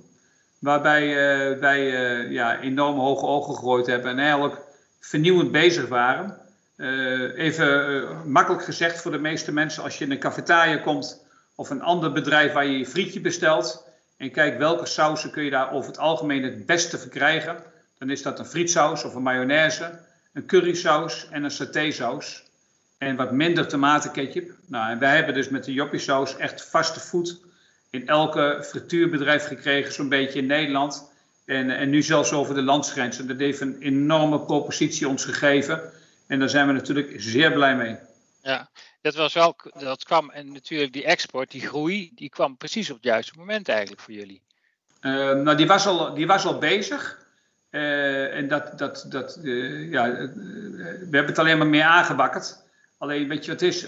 Waarbij 0.59 1.07
uh, 1.07 1.59
wij 1.59 1.81
uh, 1.81 2.31
ja, 2.31 2.59
enorm 2.59 2.99
hoge 2.99 3.25
ogen 3.25 3.55
gegooid 3.55 3.85
hebben 3.85 4.11
en 4.11 4.19
eigenlijk 4.19 4.67
vernieuwend 4.99 5.51
bezig 5.51 5.87
waren. 5.87 6.37
Uh, 6.77 7.37
even 7.37 8.31
makkelijk 8.31 8.63
gezegd 8.63 9.01
voor 9.01 9.11
de 9.11 9.19
meeste 9.19 9.51
mensen, 9.51 9.83
als 9.83 9.97
je 9.97 10.05
in 10.05 10.11
een 10.11 10.19
cafetaria 10.19 10.77
komt 10.77 11.25
of 11.55 11.69
een 11.69 11.81
ander 11.81 12.11
bedrijf 12.11 12.53
waar 12.53 12.65
je 12.65 12.77
je 12.77 12.85
frietje 12.85 13.21
bestelt. 13.21 13.87
En 14.17 14.31
kijk 14.31 14.57
welke 14.57 14.85
sausen 14.85 15.31
kun 15.31 15.43
je 15.43 15.49
daar 15.49 15.71
over 15.71 15.89
het 15.89 15.99
algemeen 15.99 16.43
het 16.43 16.65
beste 16.65 16.97
verkrijgen. 16.97 17.63
Dan 17.97 18.09
is 18.09 18.21
dat 18.21 18.39
een 18.39 18.45
frietsaus 18.45 19.03
of 19.03 19.15
een 19.15 19.21
mayonaise, 19.21 19.99
een 20.33 20.45
currysaus 20.45 21.27
en 21.29 21.43
een 21.43 21.51
satésaus. 21.51 22.43
En 22.97 23.15
wat 23.15 23.31
minder 23.31 23.67
tomatenketchup. 23.67 24.51
Nou, 24.65 24.91
en 24.91 24.99
wij 24.99 25.15
hebben 25.15 25.33
dus 25.33 25.49
met 25.49 25.63
de 25.63 25.73
joppie 25.73 25.99
saus 25.99 26.37
echt 26.37 26.65
vaste 26.65 26.99
voet 26.99 27.39
in 27.89 28.07
elke 28.07 28.65
frituurbedrijf 28.67 29.47
gekregen, 29.47 29.93
zo'n 29.93 30.09
beetje 30.09 30.39
in 30.39 30.45
Nederland. 30.45 31.08
En, 31.49 31.69
en 31.69 31.89
nu 31.89 32.01
zelfs 32.01 32.31
over 32.33 32.55
de 32.55 32.61
landsgrenzen. 32.61 33.27
Dat 33.27 33.37
heeft 33.37 33.61
een 33.61 33.77
enorme 33.79 34.39
propositie 34.39 35.07
ons 35.07 35.25
gegeven. 35.25 35.81
En 36.27 36.39
daar 36.39 36.49
zijn 36.49 36.67
we 36.67 36.73
natuurlijk 36.73 37.13
zeer 37.17 37.51
blij 37.51 37.75
mee. 37.75 37.95
Ja, 38.41 38.69
dat 39.01 39.15
was 39.15 39.33
wel, 39.33 39.55
dat 39.79 40.03
kwam 40.03 40.29
en 40.29 40.51
natuurlijk 40.51 40.93
die 40.93 41.05
export, 41.05 41.51
die 41.51 41.67
groei, 41.67 42.11
die 42.15 42.29
kwam 42.29 42.57
precies 42.57 42.89
op 42.89 42.95
het 42.95 43.05
juiste 43.05 43.33
moment 43.37 43.69
eigenlijk 43.69 44.01
voor 44.01 44.13
jullie. 44.13 44.41
Uh, 45.01 45.11
nou, 45.31 45.57
die 45.57 45.67
was 45.67 45.85
al, 45.85 46.13
die 46.13 46.27
was 46.27 46.45
al 46.45 46.57
bezig. 46.57 47.25
Uh, 47.71 48.35
en 48.35 48.47
dat, 48.47 48.77
dat, 48.77 49.05
dat 49.09 49.39
uh, 49.41 49.91
ja, 49.91 50.11
we 50.11 51.07
hebben 51.11 51.25
het 51.25 51.39
alleen 51.39 51.57
maar 51.57 51.67
meer 51.67 51.83
aangebakkerd. 51.83 52.63
Alleen 52.97 53.27
weet 53.27 53.45
je 53.45 53.51
wat 53.51 53.59
het 53.59 53.69
is, 53.69 53.87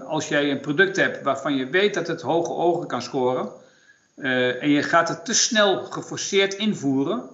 als 0.00 0.28
jij 0.28 0.50
een 0.50 0.60
product 0.60 0.96
hebt 0.96 1.22
waarvan 1.22 1.56
je 1.56 1.68
weet 1.68 1.94
dat 1.94 2.06
het 2.06 2.20
hoge 2.20 2.52
ogen 2.52 2.86
kan 2.86 3.02
scoren. 3.02 3.62
En 4.16 4.68
je 4.68 4.82
gaat 4.82 5.08
het 5.08 5.24
te 5.24 5.34
snel 5.34 5.84
geforceerd 5.84 6.54
invoeren. 6.54 7.28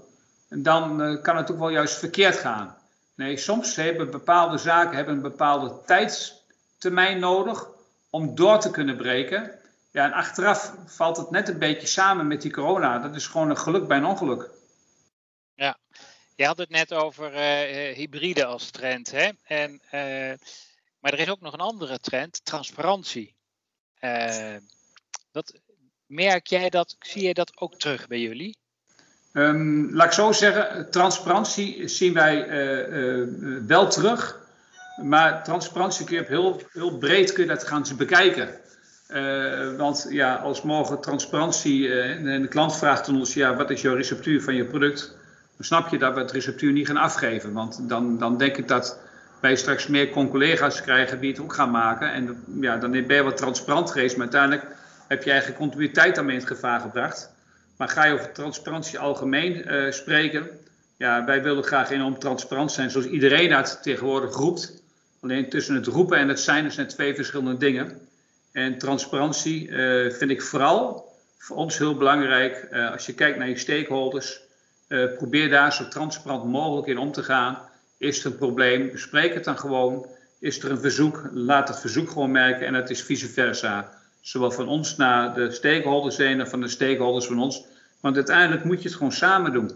Dan 0.49 1.19
kan 1.23 1.37
het 1.37 1.51
ook 1.51 1.59
wel 1.59 1.69
juist 1.69 1.99
verkeerd 1.99 2.37
gaan. 2.37 2.77
Nee, 3.15 3.37
soms 3.37 3.77
hebben 3.77 4.11
bepaalde 4.11 4.59
zaken 4.59 4.97
hebben 4.97 5.15
een 5.15 5.23
bepaalde 5.23 5.81
tijdstermijn 5.87 7.19
nodig 7.19 7.67
om 8.11 8.35
door 8.35 8.61
te 8.61 8.71
kunnen 8.71 8.97
breken. 8.97 9.59
Ja, 9.91 10.05
en 10.05 10.13
achteraf 10.13 10.75
valt 10.87 11.17
het 11.17 11.31
net 11.31 11.49
een 11.49 11.59
beetje 11.59 11.87
samen 11.87 12.27
met 12.27 12.43
die 12.43 12.53
corona. 12.53 12.99
Dat 12.99 13.15
is 13.15 13.27
gewoon 13.27 13.51
een 13.51 13.59
geluk 13.59 13.87
bij 13.87 13.97
een 13.97 14.05
ongeluk. 14.05 14.51
Ja, 15.55 15.79
je 16.35 16.47
had 16.47 16.59
het 16.59 16.71
net 16.71 16.95
over 16.95 17.33
uh, 17.33 17.97
hybride 17.97 18.45
als 18.45 18.71
trend. 18.71 19.11
Hè? 19.11 19.31
En, 19.43 19.81
maar 20.99 21.13
er 21.13 21.19
is 21.19 21.29
ook 21.29 21.41
nog 21.41 21.53
een 21.53 21.61
andere 21.61 21.99
trend, 21.99 22.45
transparantie. 22.45 23.35
Dat, 25.33 25.61
merk 26.11 26.47
jij 26.47 26.71
dat, 26.71 26.97
zie 27.01 27.27
je 27.27 27.35
dat 27.35 27.53
ook 27.55 27.75
terug 27.75 28.07
bij 28.07 28.21
jullie? 28.21 28.57
Um, 29.33 29.95
laat 29.95 30.07
ik 30.07 30.13
zo 30.13 30.33
zeggen, 30.33 30.91
transparantie 30.91 31.89
zien 31.89 32.15
wij 32.15 32.49
uh, 32.49 33.21
uh, 33.21 33.27
wel 33.67 33.89
terug. 33.89 34.39
Maar 35.03 35.45
transparantie 35.45 36.07
kun 36.07 36.15
je 36.15 36.21
op 36.21 36.29
heel, 36.29 36.63
heel 36.73 36.99
breed 36.99 37.33
kun 37.33 37.43
je 37.43 37.49
dat 37.49 37.65
gaan 37.65 37.85
bekijken. 37.97 38.49
Uh, 39.09 39.77
want 39.77 40.07
ja, 40.11 40.35
als 40.35 40.63
morgen 40.63 41.01
transparantie 41.01 41.93
en 42.03 42.43
de 42.43 42.49
klant 42.49 42.77
vraagt 42.77 43.09
aan 43.09 43.17
ons, 43.17 43.35
ja, 43.35 43.57
wat 43.57 43.71
is 43.71 43.83
jouw 43.83 43.95
receptuur 43.95 44.43
van 44.43 44.55
je 44.55 44.65
product? 44.65 45.17
Dan 45.57 45.65
snap 45.65 45.89
je 45.89 45.99
dat 45.99 46.15
we 46.15 46.21
het 46.21 46.33
receptuur 46.33 46.73
niet 46.73 46.87
gaan 46.87 46.97
afgeven. 46.97 47.53
Want 47.53 47.89
dan, 47.89 48.19
dan 48.19 48.37
denk 48.37 48.57
ik 48.57 48.69
dat 48.69 48.99
wij 49.41 49.57
straks 49.57 49.87
meer 49.87 50.11
collega's 50.11 50.83
krijgen 50.83 51.21
die 51.21 51.31
het 51.31 51.41
ook 51.41 51.53
gaan 51.53 51.71
maken. 51.71 52.13
En 52.13 52.45
ja, 52.61 52.77
dan 52.77 52.91
ben 52.91 53.17
je 53.17 53.23
wat 53.23 53.37
transparant 53.37 53.91
geweest, 53.91 54.17
maar 54.17 54.29
uiteindelijk 54.33 54.79
heb 55.11 55.23
je 55.23 55.31
eigen 55.31 55.55
continuïteit 55.55 56.15
daarmee 56.15 56.35
in 56.35 56.41
het 56.41 56.51
gevaar 56.51 56.81
gebracht. 56.81 57.31
Maar 57.77 57.89
ga 57.89 58.05
je 58.05 58.15
over 58.15 58.33
transparantie 58.33 58.99
algemeen 58.99 59.73
uh, 59.73 59.91
spreken? 59.91 60.49
Ja, 60.97 61.25
wij 61.25 61.43
willen 61.43 61.65
graag 61.65 61.91
enorm 61.91 62.19
transparant 62.19 62.73
zijn, 62.73 62.91
zoals 62.91 63.07
iedereen 63.07 63.51
dat 63.51 63.79
tegenwoordig 63.83 64.35
roept. 64.35 64.83
Alleen 65.21 65.49
tussen 65.49 65.75
het 65.75 65.87
roepen 65.87 66.19
en 66.19 66.29
het 66.29 66.41
zijn 66.41 66.73
zijn 66.73 66.87
twee 66.87 67.15
verschillende 67.15 67.57
dingen. 67.57 68.09
En 68.53 68.79
transparantie 68.79 69.69
uh, 69.69 70.13
vind 70.13 70.31
ik 70.31 70.43
vooral 70.43 71.13
voor 71.39 71.57
ons 71.57 71.79
heel 71.79 71.97
belangrijk. 71.97 72.69
Uh, 72.71 72.93
als 72.93 73.07
je 73.07 73.15
kijkt 73.15 73.39
naar 73.39 73.49
je 73.49 73.59
stakeholders, 73.59 74.41
probeer 75.17 75.49
daar 75.49 75.73
zo 75.73 75.89
transparant 75.89 76.45
mogelijk 76.45 76.87
in 76.87 76.99
om 76.99 77.13
te 77.13 77.23
gaan. 77.23 77.59
Is 77.99 78.21
er 78.21 78.27
een 78.27 78.37
probleem? 78.37 78.91
Bespreek 78.91 79.35
het 79.35 79.45
dan 79.45 79.59
gewoon. 79.59 80.07
Is 80.39 80.63
er 80.63 80.71
een 80.71 80.81
verzoek? 80.81 81.29
Laat 81.33 81.69
het 81.69 81.81
verzoek 81.81 82.11
gewoon 82.11 82.31
merken 82.31 82.67
en 82.67 82.75
het 82.75 82.91
is 82.91 83.03
vice 83.03 83.29
versa 83.29 84.00
zowel 84.21 84.51
van 84.51 84.69
ons 84.69 84.97
naar 84.97 85.35
de 85.35 85.51
stakeholders 85.51 86.17
heen 86.17 86.41
en 86.41 86.49
van 86.49 86.61
de 86.61 86.69
stakeholders 86.69 87.27
van 87.27 87.41
ons. 87.41 87.65
Want 88.01 88.17
uiteindelijk 88.17 88.65
moet 88.65 88.83
je 88.83 88.89
het 88.89 88.97
gewoon 88.97 89.13
samen 89.13 89.53
doen. 89.53 89.71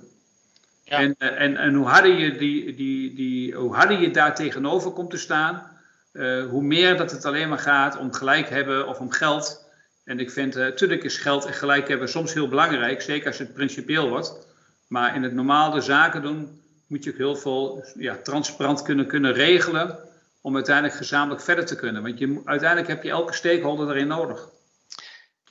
Ja. 0.85 0.99
En, 0.99 1.15
eh, 1.19 1.41
en, 1.41 1.57
en 1.57 1.75
hoe, 1.75 1.87
harder 1.87 2.19
je 2.19 2.37
die, 2.37 2.75
die, 2.75 3.15
die, 3.15 3.55
hoe 3.55 3.75
harder 3.75 4.01
je 4.01 4.11
daar 4.11 4.35
tegenover 4.35 4.91
komt 4.91 5.11
te 5.11 5.19
staan, 5.19 5.73
uh, 6.13 6.47
hoe 6.47 6.63
meer 6.63 6.97
dat 6.97 7.11
het 7.11 7.25
alleen 7.25 7.49
maar 7.49 7.59
gaat 7.59 7.99
om 7.99 8.13
gelijk 8.13 8.49
hebben 8.49 8.89
of 8.89 8.99
om 8.99 9.11
geld. 9.11 9.65
En 10.05 10.19
ik 10.19 10.31
vind, 10.31 10.57
uh, 10.57 10.63
natuurlijk 10.63 11.05
is 11.05 11.17
geld 11.17 11.45
en 11.45 11.53
gelijk 11.53 11.89
hebben 11.89 12.09
soms 12.09 12.35
heel 12.35 12.49
belangrijk, 12.49 13.03
zeker 13.03 13.27
als 13.27 13.39
het 13.39 13.55
principieel 13.55 14.09
wordt. 14.09 14.47
Maar 14.87 15.15
in 15.15 15.23
het 15.23 15.33
normale 15.33 15.81
zaken 15.81 16.23
doen 16.23 16.61
moet 16.87 17.05
je 17.05 17.11
ook 17.11 17.17
heel 17.17 17.37
veel 17.37 17.85
ja, 17.95 18.17
transparant 18.23 18.83
kunnen, 18.83 19.07
kunnen 19.07 19.33
regelen 19.33 19.99
om 20.45 20.55
uiteindelijk 20.55 20.95
gezamenlijk 20.95 21.41
verder 21.41 21.67
te 21.67 21.77
kunnen. 21.77 22.03
Want 22.03 22.19
je, 22.19 22.41
uiteindelijk 22.45 22.89
heb 22.89 23.03
je 23.03 23.11
elke 23.11 23.33
stakeholder 23.33 23.91
erin 23.91 24.07
nodig. 24.07 24.49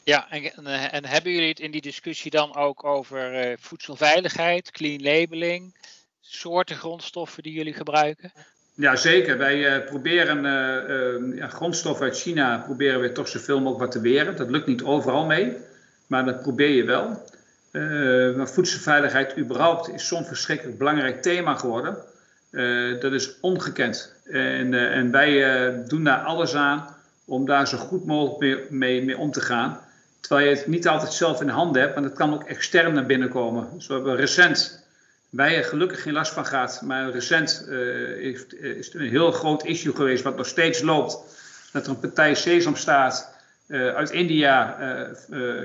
Ja, 0.04 0.30
en, 0.30 0.66
en, 0.92 1.06
hebben 1.06 1.32
jullie 1.32 1.50
het 1.50 1.60
in 1.60 1.72
die 1.72 1.82
discussie 1.82 2.32
dan 2.32 2.56
ook 2.56 2.84
over 2.84 3.48
uh, 3.48 3.54
voedselveiligheid, 3.60 4.72
clean 4.72 5.02
labeling, 5.02 5.76
soorten 6.22 6.76
grondstoffen 6.76 7.44
die 7.44 7.54
jullie 7.54 7.74
gebruiken? 7.74 8.32
Ja, 8.74 8.96
zeker. 8.96 9.38
Wij 9.38 9.80
uh, 9.80 9.86
proberen 9.86 10.38
uh, 10.38 11.38
ja, 11.38 11.48
grondstoffen 11.48 12.06
uit 12.06 12.20
China 12.20 12.58
proberen 12.58 13.02
we 13.02 13.12
toch 13.12 13.28
zoveel 13.28 13.60
mogelijk 13.60 13.80
wat 13.80 13.92
te 13.92 14.10
weren. 14.10 14.36
Dat 14.36 14.50
lukt 14.50 14.68
niet 14.68 14.84
overal 14.84 15.26
mee, 15.26 15.58
maar 16.08 16.26
dat 16.26 16.42
probeer 16.42 16.70
je 16.70 16.84
wel. 16.84 17.24
maar 18.36 18.50
voedselveiligheid 18.50 19.38
überhaupt 19.38 19.90
is 19.90 20.08
zo'n 20.08 20.26
verschrikkelijk 20.26 20.78
belangrijk 20.78 21.22
thema 21.22 21.56
geworden. 21.56 21.98
Dat 23.00 23.14
is 23.14 23.40
ongekend. 23.42 24.14
En, 24.24 24.74
en 24.74 25.12
wij 25.12 25.84
doen 25.88 26.04
daar 26.04 26.20
alles 26.20 26.56
aan 26.56 26.96
om 27.26 27.46
daar 27.46 27.68
zo 27.68 27.78
goed 27.78 28.06
mogelijk 28.06 28.70
mee, 28.70 29.04
mee 29.04 29.18
om 29.18 29.32
te 29.32 29.42
gaan. 29.42 29.80
Terwijl 30.20 30.50
je 30.50 30.56
het 30.56 30.68
niet 30.68 30.88
altijd 30.88 31.14
zelf 31.14 31.42
in 31.42 31.48
de 31.48 31.54
handen 31.54 31.82
hebt, 31.82 31.94
want 31.94 32.06
het 32.06 32.16
kan 32.16 32.34
ook 32.34 32.44
extern 32.44 32.94
naar 32.94 33.06
binnen 33.06 33.30
komen. 33.30 33.64
Zo 33.64 33.76
dus 33.76 33.88
hebben 33.88 34.12
we 34.12 34.20
recent, 34.20 34.86
wij 35.30 35.58
er 35.58 35.64
gelukkig 35.64 36.02
geen 36.02 36.14
last 36.14 36.34
van 36.34 36.46
gehad, 36.46 36.82
maar 36.84 37.12
recent 37.12 37.68
is, 38.20 38.40
het 38.86 38.94
een 38.94 39.10
heel 39.10 39.32
groot 39.32 39.66
issue 39.66 39.96
geweest, 39.96 40.24
wat 40.24 40.38
nog 40.38 40.48
steeds 40.48 40.82
loopt. 40.82 41.18
Dat 41.72 41.86
er 41.86 41.90
een 41.90 42.00
partij 42.00 42.36
Sesamstaat 42.36 43.36
uit 43.68 44.10
India 44.10 44.78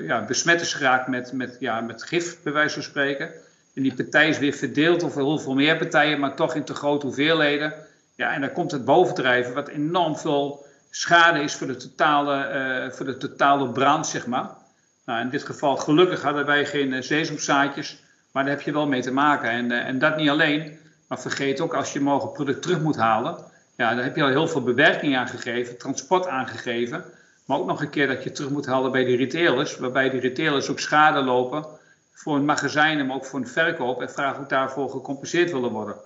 ja, 0.03 0.25
besmet 0.25 0.61
is 0.61 0.75
geraakt 0.75 1.09
met, 1.09 1.33
met, 1.33 1.57
ja, 1.61 1.81
met 1.81 2.03
gif, 2.03 2.43
bij 2.43 2.53
wijze 2.53 2.75
van 2.75 2.83
spreken. 2.83 3.31
En 3.79 3.85
die 3.85 3.95
partij 3.95 4.29
is 4.29 4.39
weer 4.39 4.53
verdeeld 4.53 5.03
over 5.05 5.23
heel 5.23 5.39
veel 5.39 5.55
meer 5.55 5.77
partijen, 5.77 6.21
maar 6.21 6.35
toch 6.35 6.55
in 6.55 6.65
te 6.65 6.75
grote 6.75 7.07
hoeveelheden. 7.07 7.75
Ja, 8.17 8.33
en 8.33 8.41
dan 8.41 8.53
komt 8.53 8.71
het 8.71 8.85
bovendrijven, 8.85 9.55
wat 9.55 9.69
enorm 9.69 10.17
veel 10.17 10.67
schade 10.91 11.41
is 11.41 11.55
voor 11.55 11.67
de 11.67 11.77
totale, 11.77 12.35
uh, 12.85 12.93
voor 12.93 13.07
de 13.07 13.17
totale 13.17 13.73
brand, 13.73 14.07
zeg 14.07 14.27
maar. 14.27 14.51
Nou, 15.05 15.21
in 15.21 15.29
dit 15.29 15.43
geval, 15.43 15.77
gelukkig 15.77 16.23
hadden 16.23 16.47
wij 16.47 16.67
geen 16.67 16.93
uh, 16.93 17.25
maar 18.33 18.45
daar 18.45 18.53
heb 18.53 18.61
je 18.61 18.73
wel 18.73 18.87
mee 18.87 19.03
te 19.03 19.13
maken. 19.13 19.51
En, 19.51 19.71
uh, 19.71 19.87
en 19.87 19.99
dat 19.99 20.17
niet 20.17 20.29
alleen, 20.29 20.79
maar 21.09 21.21
vergeet 21.21 21.61
ook 21.61 21.75
als 21.75 21.93
je 21.93 22.01
morgen 22.01 22.33
product 22.33 22.63
terug 22.63 22.81
moet 22.81 22.97
halen. 22.97 23.37
Ja, 23.77 23.95
daar 23.95 24.05
heb 24.05 24.17
je 24.17 24.23
al 24.23 24.29
heel 24.29 24.49
veel 24.49 24.63
bewerking 24.63 25.17
aan 25.17 25.29
gegeven, 25.29 25.79
transport 25.79 26.27
aangegeven. 26.27 27.05
Maar 27.45 27.59
ook 27.59 27.67
nog 27.67 27.81
een 27.81 27.91
keer 27.91 28.07
dat 28.07 28.23
je 28.23 28.33
terug 28.33 28.51
moet 28.51 28.67
halen 28.67 28.93
bij 28.93 29.05
die 29.05 29.17
retailers, 29.17 29.77
waarbij 29.77 30.11
die 30.11 30.21
retailers 30.21 30.69
ook 30.69 30.81
schade 30.81 31.23
lopen 31.23 31.78
voor 32.19 32.37
een 32.37 32.45
magazijn, 32.45 33.07
maar 33.07 33.17
ook 33.17 33.25
voor 33.25 33.41
een 33.41 33.49
verkoop 33.49 34.01
en 34.01 34.11
vragen 34.11 34.41
ook 34.41 34.49
daarvoor 34.49 34.91
gecompenseerd 34.91 35.51
willen 35.51 35.71
worden. 35.71 35.97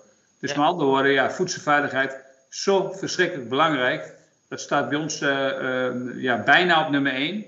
Dus 0.41 0.51
ja. 0.51 0.59
met 0.59 0.67
andere 0.67 0.89
woorden, 0.89 1.13
ja, 1.13 1.31
voedselveiligheid 1.31 2.17
zo 2.49 2.91
verschrikkelijk 2.91 3.49
belangrijk. 3.49 4.15
Dat 4.49 4.61
staat 4.61 4.89
bij 4.89 4.99
ons 4.99 5.21
uh, 5.21 5.31
uh, 5.31 6.23
ja, 6.23 6.43
bijna 6.43 6.85
op 6.85 6.91
nummer 6.91 7.13
1. 7.13 7.45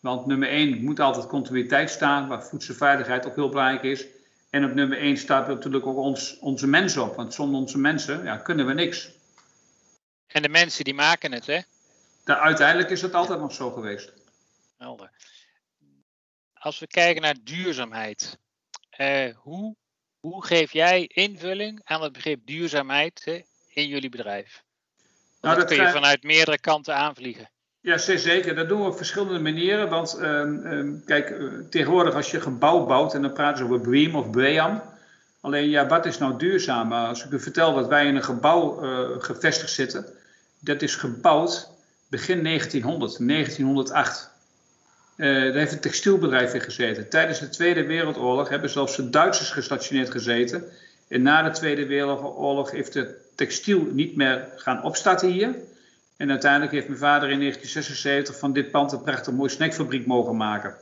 Want 0.00 0.26
nummer 0.26 0.48
1 0.48 0.84
moet 0.84 1.00
altijd 1.00 1.26
continuïteit 1.26 1.90
staan, 1.90 2.28
waar 2.28 2.42
voedselveiligheid 2.42 3.26
ook 3.26 3.34
heel 3.34 3.48
belangrijk 3.48 3.82
is. 3.82 4.06
En 4.50 4.64
op 4.64 4.74
nummer 4.74 4.98
1 4.98 5.16
staat 5.16 5.48
natuurlijk 5.48 5.86
ook 5.86 5.96
ons, 5.96 6.38
onze 6.38 6.66
mensen 6.66 7.02
op. 7.02 7.16
Want 7.16 7.34
zonder 7.34 7.60
onze 7.60 7.78
mensen 7.78 8.24
ja, 8.24 8.36
kunnen 8.36 8.66
we 8.66 8.72
niks. 8.72 9.10
En 10.26 10.42
de 10.42 10.48
mensen 10.48 10.84
die 10.84 10.94
maken 10.94 11.32
het, 11.32 11.46
hè? 11.46 11.60
Uiteindelijk 12.24 12.90
is 12.90 13.02
het 13.02 13.14
altijd 13.14 13.40
nog 13.40 13.52
zo 13.52 13.70
geweest. 13.70 14.12
Helder. 14.78 15.10
Als 16.58 16.78
we 16.78 16.86
kijken 16.86 17.22
naar 17.22 17.36
duurzaamheid. 17.42 18.38
Uh, 18.96 19.34
hoe, 19.36 19.76
hoe 20.20 20.46
geef 20.46 20.72
jij 20.72 21.04
invulling 21.06 21.80
aan 21.84 22.02
het 22.02 22.12
begrip 22.12 22.40
duurzaamheid 22.44 23.22
hè, 23.24 23.42
in 23.68 23.88
jullie 23.88 24.08
bedrijf? 24.08 24.62
Nou, 25.40 25.56
dat, 25.56 25.68
dat 25.68 25.76
kun 25.76 25.86
je 25.86 25.92
vanuit 25.92 26.22
meerdere 26.22 26.58
kanten 26.58 26.94
aanvliegen. 26.94 27.50
Ja, 27.80 27.98
zeker. 27.98 28.54
Dat 28.54 28.68
doen 28.68 28.80
we 28.80 28.86
op 28.86 28.96
verschillende 28.96 29.38
manieren. 29.38 29.88
Want 29.88 30.18
um, 30.20 30.66
um, 30.66 31.02
kijk, 31.04 31.30
uh, 31.30 31.52
tegenwoordig 31.70 32.14
als 32.14 32.30
je 32.30 32.36
een 32.36 32.42
gebouw 32.42 32.86
bouwt 32.86 33.14
en 33.14 33.22
dan 33.22 33.32
praten 33.32 33.58
ze 33.58 33.64
over 33.64 33.80
BREEAM 33.80 34.14
of 34.14 34.30
BREEAM. 34.30 34.82
Alleen 35.40 35.68
ja, 35.68 35.86
wat 35.86 36.06
is 36.06 36.18
nou 36.18 36.38
duurzaam? 36.38 36.92
Als 36.92 37.24
ik 37.24 37.30
u 37.30 37.40
vertel 37.40 37.74
dat 37.74 37.88
wij 37.88 38.06
in 38.06 38.16
een 38.16 38.24
gebouw 38.24 38.84
uh, 38.84 39.22
gevestigd 39.22 39.72
zitten, 39.72 40.06
dat 40.58 40.82
is 40.82 40.94
gebouwd 40.94 41.70
begin 42.08 42.44
1900, 42.44 43.18
1908. 43.18 44.30
Daar 45.18 45.52
heeft 45.52 45.72
een 45.72 45.80
textielbedrijf 45.80 46.54
in 46.54 46.60
gezeten. 46.60 47.08
Tijdens 47.08 47.38
de 47.38 47.48
Tweede 47.48 47.86
Wereldoorlog 47.86 48.48
hebben 48.48 48.70
zelfs 48.70 48.96
de 48.96 49.10
Duitsers 49.10 49.50
gestationeerd 49.50 50.10
gezeten. 50.10 50.64
En 51.08 51.22
na 51.22 51.42
de 51.42 51.50
Tweede 51.50 51.86
Wereldoorlog 51.86 52.70
heeft 52.70 52.92
de 52.92 53.14
textiel 53.34 53.88
niet 53.92 54.16
meer 54.16 54.48
gaan 54.56 54.82
opstarten 54.82 55.28
hier. 55.28 55.54
En 56.16 56.30
uiteindelijk 56.30 56.72
heeft 56.72 56.88
mijn 56.88 56.98
vader 56.98 57.30
in 57.30 57.38
1976 57.38 58.38
van 58.38 58.52
dit 58.52 58.70
pand 58.70 58.92
een 58.92 59.02
prachtig 59.02 59.32
mooie 59.32 59.50
snackfabriek 59.50 60.06
mogen 60.06 60.36
maken. 60.36 60.74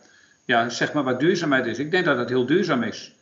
Ja, 0.44 0.68
zeg 0.68 0.92
maar 0.92 1.04
wat 1.04 1.20
duurzaamheid 1.20 1.66
is. 1.66 1.78
Ik 1.78 1.90
denk 1.90 2.04
dat 2.04 2.16
dat 2.16 2.28
heel 2.28 2.46
duurzaam 2.46 2.82
is. 2.82 3.12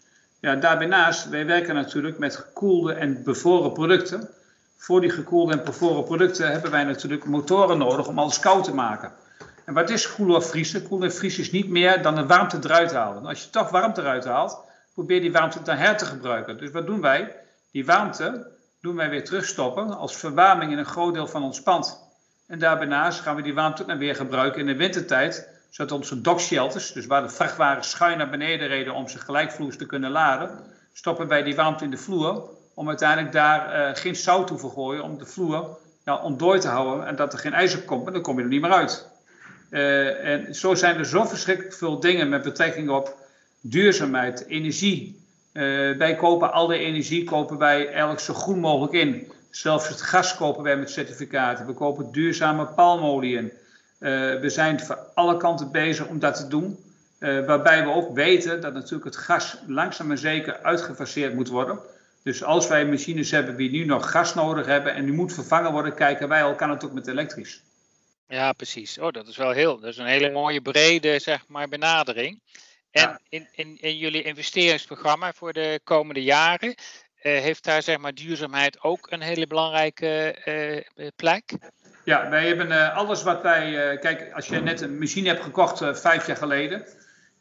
Ja, 0.41 0.57
daarnaast, 0.57 1.29
wij 1.29 1.47
werken 1.47 1.75
natuurlijk 1.75 2.19
met 2.19 2.37
gekoelde 2.37 2.93
en 2.93 3.23
bevroren 3.23 3.73
producten. 3.73 4.29
Voor 4.77 5.01
die 5.01 5.11
gekoelde 5.11 5.53
en 5.53 5.65
bevroren 5.65 6.05
producten 6.05 6.51
hebben 6.51 6.71
wij 6.71 6.85
natuurlijk 6.85 7.25
motoren 7.25 7.79
nodig 7.79 8.07
om 8.07 8.19
alles 8.19 8.39
koud 8.39 8.65
te 8.65 8.75
maken. 8.75 9.13
En 9.65 9.75
wat 9.75 9.91
is 9.91 10.15
koelen 10.15 10.37
of 10.37 10.49
vriezen? 10.49 10.89
Koelen 10.89 11.09
en 11.09 11.15
vriezen 11.15 11.43
is 11.43 11.51
niet 11.51 11.69
meer 11.69 12.03
dan 12.03 12.15
de 12.15 12.27
warmte 12.27 12.59
eruit 12.63 12.93
halen. 12.93 13.27
als 13.27 13.43
je 13.43 13.51
toch 13.51 13.71
warmte 13.71 14.01
eruit 14.01 14.25
haalt, 14.25 14.59
probeer 14.95 15.21
die 15.21 15.33
warmte 15.33 15.63
dan 15.63 15.77
her 15.77 15.97
te 15.97 16.05
gebruiken. 16.05 16.59
Dus 16.59 16.71
wat 16.71 16.87
doen 16.87 17.01
wij? 17.01 17.37
Die 17.71 17.87
warmte 17.87 18.53
doen 18.81 18.97
wij 18.97 19.11
weer 19.11 19.25
terugstoppen 19.25 19.97
als 19.97 20.17
verwarming 20.17 20.73
in 20.73 20.79
een 20.79 20.85
groot 20.85 21.15
deel 21.15 21.27
van 21.27 21.43
ons 21.43 21.63
pand. 21.63 22.03
En 22.47 22.59
daarnaast 22.59 23.21
gaan 23.21 23.37
we 23.37 23.43
die 23.43 23.55
warmte 23.55 23.85
dan 23.85 23.99
weer 23.99 24.15
gebruiken 24.15 24.61
in 24.61 24.67
de 24.67 24.77
wintertijd, 24.77 25.49
zodat 25.71 25.99
onze 25.99 26.21
dockshelters, 26.21 26.93
dus 26.93 27.07
waar 27.07 27.23
de 27.23 27.29
vrachtwagens 27.29 27.91
schuin 27.91 28.19
naar 28.19 28.31
beneden 28.31 28.69
reden 28.69 28.95
om 28.95 29.09
ze 29.09 29.19
gelijkvloers 29.19 29.77
te 29.77 29.87
kunnen 29.87 30.11
laden, 30.11 30.59
stoppen 30.93 31.29
wij 31.29 31.43
die 31.43 31.57
warmte 31.57 31.85
in 31.85 31.91
de 31.91 31.97
vloer 31.97 32.49
om 32.75 32.89
uiteindelijk 32.89 33.33
daar 33.33 33.89
uh, 33.89 33.97
geen 33.97 34.17
zout 34.17 34.47
toe 34.47 34.59
te 34.59 34.69
gooien 34.69 35.03
om 35.03 35.19
de 35.19 35.27
vloer 35.27 35.79
ja, 36.05 36.17
ontdooid 36.17 36.61
te 36.61 36.69
houden 36.69 37.07
en 37.07 37.17
dat 37.17 37.33
er 37.33 37.39
geen 37.39 37.53
ijzer 37.53 37.83
komt, 37.83 38.07
en 38.07 38.13
dan 38.13 38.23
kom 38.23 38.37
je 38.37 38.43
er 38.43 38.49
niet 38.49 38.61
meer 38.61 38.73
uit. 38.73 39.13
Uh, 39.71 40.25
en 40.25 40.55
zo 40.55 40.75
zijn 40.75 40.97
er 40.97 41.07
zo 41.07 41.25
verschrikkelijk 41.25 41.75
veel 41.75 42.01
dingen 42.01 42.29
met 42.29 42.43
betrekking 42.43 42.91
op 42.91 43.17
duurzaamheid, 43.61 44.47
energie. 44.47 45.23
Uh, 45.53 45.97
wij 45.97 46.17
kopen 46.17 46.53
al 46.53 46.67
de 46.67 46.79
energie 46.79 47.25
kopen 47.25 47.59
wij 47.59 47.89
eigenlijk 47.89 48.21
zo 48.21 48.35
groen 48.35 48.59
mogelijk 48.59 48.93
in. 48.93 49.33
Zelfs 49.51 49.89
het 49.89 50.03
gas 50.03 50.37
kopen 50.37 50.63
wij 50.63 50.77
met 50.77 50.91
certificaten. 50.91 51.67
We 51.67 51.73
kopen 51.73 52.13
duurzame 52.13 52.67
palmolie 52.67 53.37
in. 53.37 53.45
Uh, 53.45 54.41
we 54.41 54.49
zijn 54.49 54.81
van 54.81 54.97
alle 55.15 55.37
kanten 55.37 55.71
bezig 55.71 56.07
om 56.07 56.19
dat 56.19 56.37
te 56.37 56.49
doen. 56.49 56.79
Waarbij 57.19 57.85
we 57.85 57.91
ook 57.91 58.15
weten 58.15 58.61
dat 58.61 58.75
natuurlijk 58.75 59.05
het 59.05 59.17
gas 59.17 59.59
langzaam 59.67 60.07
maar 60.07 60.19
zeker 60.19 60.63
uitgefaseerd 60.63 61.35
moet 61.35 61.49
worden. 61.49 61.79
Dus 62.23 62.45
als 62.45 62.69
wij 62.69 62.87
machines 62.87 63.31
hebben 63.31 63.57
die 63.57 63.71
nu 63.71 63.85
nog 63.85 64.11
gas 64.11 64.35
nodig 64.35 64.67
hebben 64.67 64.95
en 64.95 65.05
die 65.05 65.15
moet 65.15 65.33
vervangen 65.33 65.73
worden, 65.73 65.95
kijken 65.95 66.29
wij 66.29 66.43
al, 66.43 66.55
kan 66.55 66.71
het 66.71 66.85
ook 66.85 66.93
met 66.93 67.07
elektrisch. 67.07 67.63
Ja, 68.35 68.53
precies. 68.53 68.99
Oh, 68.99 69.11
dat 69.11 69.29
is 69.29 69.37
wel 69.37 69.51
heel, 69.51 69.81
dat 69.81 69.91
is 69.91 69.97
een 69.97 70.07
hele 70.07 70.31
mooie 70.31 70.61
brede, 70.61 71.19
zeg 71.19 71.45
maar, 71.49 71.69
benadering. 71.69 72.41
En 72.91 73.21
in, 73.29 73.49
in, 73.53 73.79
in 73.81 73.97
jullie 73.97 74.23
investeringsprogramma 74.23 75.33
voor 75.33 75.53
de 75.53 75.81
komende 75.85 76.23
jaren, 76.23 76.69
uh, 76.69 76.75
heeft 77.23 77.65
daar 77.65 77.83
zeg 77.83 77.99
maar 77.99 78.15
duurzaamheid 78.15 78.83
ook 78.83 79.07
een 79.11 79.21
hele 79.21 79.47
belangrijke 79.47 80.37
uh, 80.95 81.09
plek? 81.17 81.53
Ja, 82.05 82.29
wij 82.29 82.47
hebben 82.47 82.69
uh, 82.69 82.97
alles 82.97 83.23
wat 83.23 83.43
wij. 83.43 83.99
kijk, 83.99 84.33
als 84.33 84.47
je 84.47 84.61
net 84.61 84.81
een 84.81 84.99
machine 84.99 85.29
hebt 85.29 85.43
gekocht 85.43 86.01
vijf 86.01 86.27
jaar 86.27 86.37
geleden. 86.37 86.87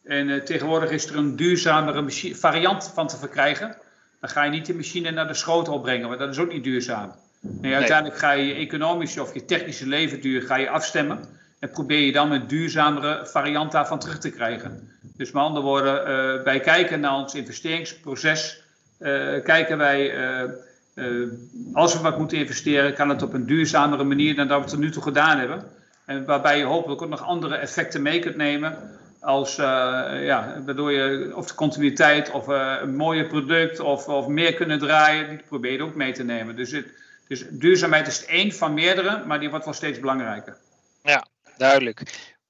En 0.04 0.46
tegenwoordig 0.46 0.90
is 0.90 1.06
er 1.06 1.18
een 1.18 1.36
duurzamere 1.36 2.36
variant 2.36 2.92
van 2.94 3.08
te 3.08 3.18
verkrijgen. 3.18 3.78
Dan 4.20 4.30
ga 4.30 4.44
je 4.44 4.52
niet 4.52 4.66
de 4.66 4.76
machine 4.76 5.12
naar 5.12 5.28
de 5.28 5.34
schotel 5.34 5.80
brengen, 5.80 6.08
want 6.08 6.20
dat 6.20 6.30
is 6.30 6.38
ook 6.38 6.52
niet 6.52 6.64
duurzaam. 6.64 7.16
Nee, 7.44 7.76
uiteindelijk 7.76 8.20
ga 8.20 8.32
je 8.32 8.46
je 8.46 8.54
economische 8.54 9.22
of 9.22 9.34
je 9.34 9.46
technische 9.46 9.88
levensduur 9.88 10.42
ga 10.42 10.56
je 10.56 10.70
afstemmen. 10.70 11.20
En 11.60 11.70
probeer 11.70 12.00
je 12.00 12.12
dan 12.12 12.32
een 12.32 12.48
duurzamere 12.48 13.26
variant 13.26 13.72
daarvan 13.72 14.00
terug 14.00 14.20
te 14.20 14.30
krijgen. 14.30 14.92
Dus 15.18 15.32
met 15.32 15.44
andere 15.44 15.66
woorden, 15.66 16.02
uh, 16.02 16.44
wij 16.44 16.60
kijken 16.60 17.00
naar 17.00 17.16
ons 17.16 17.36
investeringsproces. 17.36 18.62
Uh, 19.00 19.44
kijken 19.44 19.78
wij, 19.78 20.16
uh, 20.96 21.30
als 21.74 21.94
we 21.94 22.02
wat 22.02 22.18
moeten 22.18 22.38
investeren, 22.38 22.94
kan 22.94 23.10
het 23.10 23.22
op 23.22 23.34
een 23.34 23.46
duurzamere 23.46 24.04
manier 24.04 24.36
dan 24.36 24.48
dat 24.48 24.58
we 24.58 24.64
het 24.64 24.72
tot 24.72 24.80
nu 24.80 24.92
toe 24.92 25.04
gedaan 25.04 25.40
hebben. 25.40 25.64
En 26.06 26.26
waarbij 26.26 26.58
je 26.58 26.64
hopelijk 26.64 27.02
ook 27.02 27.10
nog 27.10 27.24
andere 27.24 27.56
effecten 27.56 28.02
mee 28.02 28.20
kunt 28.20 28.36
nemen. 28.36 28.78
Als, 29.20 29.56
ja, 29.56 30.62
waardoor 30.66 30.92
je 30.92 31.32
of 31.36 31.48
de 31.48 31.56
continuïteit 31.56 32.32
of 32.32 32.48
een 32.48 32.96
mooier 32.96 33.26
product 33.26 33.80
of, 33.80 34.08
of 34.08 34.28
meer 34.28 34.54
kunnen 34.54 34.80
draaien, 34.80 35.30
die 35.30 35.42
probeer 35.48 35.72
je 35.72 35.84
ook 35.84 35.96
mee 35.96 36.14
te 36.14 36.24
nemen. 36.24 36.56
Dus, 36.56 36.72
het, 36.72 36.86
dus 37.28 37.46
duurzaamheid 37.50 38.08
is 38.08 38.26
één 38.26 38.52
van 38.52 38.74
meerdere, 38.74 39.24
maar 39.26 39.40
die 39.40 39.50
wordt 39.50 39.66
wel 39.66 39.74
steeds 39.74 40.00
belangrijker. 40.00 40.58
Ja, 41.04 41.26
duidelijk. 41.58 42.02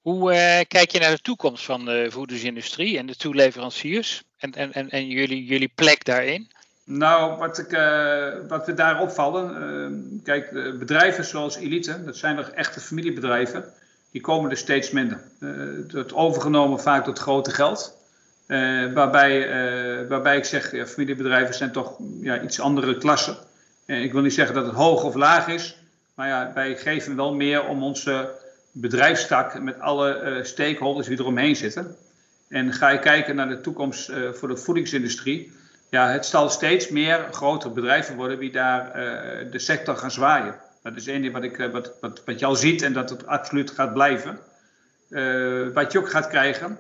Hoe 0.01 0.31
uh, 0.31 0.59
kijk 0.67 0.91
je 0.91 0.99
naar 0.99 1.12
de 1.12 1.21
toekomst 1.21 1.65
van 1.65 1.86
de 1.86 2.07
voedingsindustrie 2.09 2.97
en 2.97 3.05
de 3.05 3.15
toeleveranciers 3.15 4.23
en, 4.38 4.51
en, 4.51 4.73
en, 4.73 4.89
en 4.89 5.07
jullie, 5.07 5.45
jullie 5.45 5.71
plek 5.75 6.05
daarin? 6.05 6.51
Nou, 6.86 7.38
wat, 7.38 7.57
ik, 7.57 7.71
uh, 7.71 8.27
wat 8.47 8.65
we 8.65 8.73
daar 8.73 9.01
opvallen, 9.01 9.45
uh, 9.62 10.23
kijk, 10.23 10.51
bedrijven 10.79 11.25
zoals 11.25 11.55
Elite, 11.55 12.03
dat 12.03 12.17
zijn 12.17 12.36
nog 12.36 12.49
echte 12.49 12.79
familiebedrijven, 12.79 13.65
die 14.12 14.21
komen 14.21 14.51
er 14.51 14.57
steeds 14.57 14.91
minder. 14.91 15.21
het 15.88 16.13
overgenomen 16.13 16.79
vaak 16.79 17.05
door 17.05 17.13
het 17.13 17.23
grote 17.23 17.51
geld. 17.51 17.97
waarbij, 18.93 20.07
waarbij 20.07 20.38
ik 20.38 20.45
zeg, 20.45 20.71
ja, 20.71 20.86
familiebedrijven 20.86 21.55
zijn 21.55 21.71
toch 21.71 21.97
ja, 22.21 22.41
iets 22.41 22.59
andere 22.59 22.97
klassen. 22.97 23.38
Ik 23.85 24.11
wil 24.11 24.21
niet 24.21 24.33
zeggen 24.33 24.55
dat 24.55 24.65
het 24.65 24.75
hoog 24.75 25.03
of 25.03 25.15
laag 25.15 25.47
is, 25.47 25.77
maar 26.15 26.27
ja, 26.27 26.51
wij 26.53 26.77
geven 26.77 27.15
wel 27.15 27.33
meer 27.33 27.67
om 27.67 27.83
onze 27.83 28.31
bedrijfstak 28.71 29.61
met 29.61 29.79
alle 29.79 30.21
uh, 30.21 30.43
stakeholders 30.43 31.07
die 31.07 31.19
eromheen 31.19 31.55
zitten. 31.55 31.95
En 32.49 32.73
ga 32.73 32.89
je 32.89 32.99
kijken 32.99 33.35
naar 33.35 33.47
de 33.47 33.61
toekomst 33.61 34.09
uh, 34.09 34.31
voor 34.31 34.47
de 34.47 34.57
voedingsindustrie. 34.57 35.51
Ja, 35.89 36.09
het 36.09 36.25
zal 36.25 36.49
steeds 36.49 36.89
meer 36.89 37.27
grotere 37.31 37.73
bedrijven 37.73 38.15
worden 38.15 38.39
die 38.39 38.51
daar 38.51 38.93
de 39.51 39.59
sector 39.59 39.97
gaan 39.97 40.11
zwaaien. 40.11 40.55
Dat 40.83 40.95
is 40.95 41.07
één 41.07 41.21
ding 41.21 41.33
wat, 41.33 41.43
ik, 41.43 41.69
wat, 41.71 41.91
wat, 42.01 42.21
wat 42.25 42.39
je 42.39 42.45
al 42.45 42.55
ziet 42.55 42.81
en 42.81 42.93
dat 42.93 43.09
het 43.09 43.27
absoluut 43.27 43.71
gaat 43.71 43.93
blijven. 43.93 44.39
wat 45.73 45.91
je 45.91 45.99
ook 45.99 46.09
gaat 46.09 46.27
krijgen. 46.27 46.79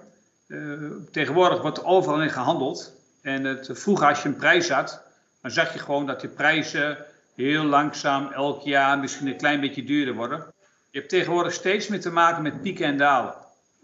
tegenwoordig 1.11 1.61
wordt 1.61 1.83
overal 1.83 2.21
in 2.21 2.29
gehandeld. 2.29 2.95
En 3.21 3.43
het, 3.43 3.69
vroeger 3.71 4.07
als 4.07 4.21
je 4.21 4.27
een 4.27 4.35
prijs 4.35 4.69
had, 4.69 5.01
dan 5.43 5.51
zag 5.51 5.73
je 5.73 5.79
gewoon 5.79 6.05
dat 6.05 6.21
de 6.21 6.27
prijzen 6.27 6.97
heel 7.35 7.63
langzaam 7.63 8.31
elk 8.31 8.61
jaar 8.61 8.99
misschien 8.99 9.27
een 9.27 9.37
klein 9.37 9.59
beetje 9.59 9.83
duurder 9.83 10.13
worden. 10.13 10.53
Je 10.91 10.97
hebt 10.97 11.09
tegenwoordig 11.09 11.53
steeds 11.53 11.87
meer 11.87 12.01
te 12.01 12.11
maken 12.11 12.43
met 12.43 12.61
pieken 12.61 12.85
en 12.85 12.97
dalen. 12.97 13.35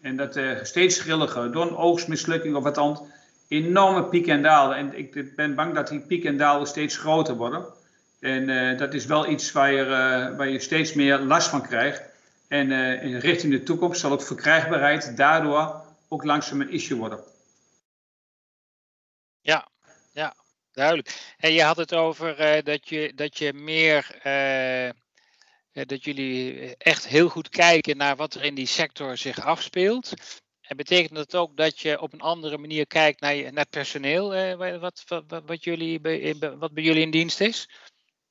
En 0.02 0.18
dat 0.18 0.38
uh, 0.38 0.64
steeds 0.64 1.00
grilliger, 1.00 1.52
door 1.52 1.68
een 1.68 1.76
oogstmislukking 1.76 2.56
of 2.56 2.64
wat 2.64 2.76
dan, 2.76 3.12
enorme 3.48 4.04
pieken 4.04 4.34
en 4.34 4.42
dalen. 4.42 4.78
En 4.78 4.98
ik 4.98 5.36
ben 5.36 5.56
bang 5.56 5.76
dat 5.76 5.88
die 5.88 6.00
pieken 6.00 6.30
en 6.30 6.38
dalen 6.38 6.68
steeds 6.68 6.98
groter 6.98 7.36
worden. 7.36 7.66
En 8.20 8.50
uh, 8.50 8.78
dat 8.78 8.94
is 8.94 9.06
wel 9.06 9.28
iets 9.28 9.52
waar 9.52 9.72
je, 9.72 9.84
uh, 9.84 10.38
waar 10.38 10.50
je 10.50 10.60
steeds 10.60 10.94
meer 10.94 11.20
last 11.20 11.50
van 11.50 11.62
krijgt. 11.62 12.04
En 12.48 12.72
in 13.02 13.18
richting 13.18 13.52
de 13.54 13.64
toekomst 13.64 14.00
zal 14.00 14.12
ook 14.12 14.24
verkrijgbaarheid 14.24 15.18
daardoor 15.18 15.82
ook 16.08 16.24
langzaam 16.24 16.62
een 16.62 16.72
issue 16.72 16.98
worden. 16.98 17.20
Ja, 19.42 19.68
duidelijk. 20.80 21.36
En 21.38 21.54
je 21.54 21.64
had 21.64 21.78
het 21.78 21.94
over 21.94 22.64
dat, 22.64 22.90
je, 22.90 23.12
dat 23.16 23.38
je 23.38 23.54
meer 23.54 24.22
dat 25.72 26.04
jullie 26.04 26.76
echt 26.78 27.08
heel 27.08 27.30
goed 27.30 27.50
kijken 27.50 27.98
naar 27.98 28.16
wat 28.16 28.34
er 28.34 28.44
in 28.44 28.56
die 28.56 28.68
sector 28.68 29.18
zich 29.18 29.46
afspeelt. 29.46 30.14
En 30.70 30.78
betekent 30.78 31.16
dat 31.16 31.36
ook 31.36 31.58
dat 31.58 31.80
je 31.80 32.02
op 32.02 32.14
een 32.14 32.22
andere 32.22 32.58
manier 32.58 32.88
kijkt 32.88 33.22
naar, 33.22 33.36
je, 33.36 33.66
personeel, 33.70 34.34
eh, 34.36 34.80
wat, 34.80 35.04
wat, 35.08 35.42
wat, 35.46 35.64
jullie, 35.64 36.02
wat 36.60 36.74
bij 36.74 36.84
jullie 36.84 37.02
in 37.02 37.12
dienst 37.12 37.42
is? 37.42 37.70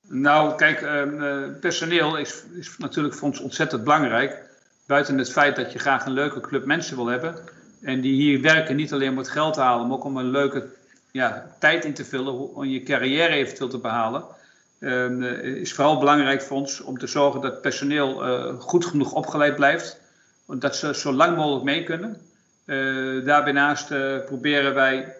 Nou, 0.01 0.57
kijk, 0.57 0.81
uh, 0.81 1.61
personeel 1.61 2.17
is, 2.17 2.45
is 2.59 2.77
natuurlijk 2.77 3.15
voor 3.15 3.29
ons 3.29 3.41
ontzettend 3.41 3.85
belangrijk. 3.85 4.43
Buiten 4.87 5.19
het 5.19 5.33
feit 5.33 5.57
dat 5.57 5.73
je 5.73 5.79
graag 5.79 6.07
een 6.07 6.13
leuke 6.13 6.41
club 6.41 6.65
mensen 6.65 6.97
wil 6.97 7.07
hebben. 7.07 7.49
En 7.83 8.01
die 8.01 8.15
hier 8.15 8.41
werken 8.41 8.77
niet 8.77 8.93
alleen 8.93 9.11
om 9.11 9.19
het 9.19 9.31
geld 9.31 9.55
te 9.55 9.61
halen, 9.61 9.87
maar 9.87 9.97
ook 9.97 10.05
om 10.05 10.17
een 10.17 10.31
leuke 10.31 10.69
ja, 11.12 11.57
tijd 11.59 11.85
in 11.85 11.94
te 11.94 12.05
vullen 12.05 12.55
om 12.55 12.64
je 12.64 12.83
carrière 12.83 13.35
eventueel 13.35 13.68
te 13.68 13.79
behalen. 13.79 14.25
Ehm, 14.81 15.23
is 15.42 15.73
vooral 15.73 15.99
belangrijk 15.99 16.42
voor 16.42 16.57
ons 16.57 16.81
om 16.81 16.99
te 16.99 17.07
zorgen 17.07 17.40
dat 17.40 17.61
personeel 17.61 18.27
uh, 18.27 18.61
goed 18.61 18.85
genoeg 18.85 19.12
opgeleid 19.12 19.55
blijft. 19.55 20.01
Dat 20.47 20.77
ze 20.77 20.94
zo 20.94 21.12
lang 21.12 21.37
mogelijk 21.37 21.64
mee 21.64 21.85
kunnen. 21.85 22.16
Uh, 22.66 23.25
daarnaast 23.25 23.88
proberen 24.25 24.75
wij 24.75 25.16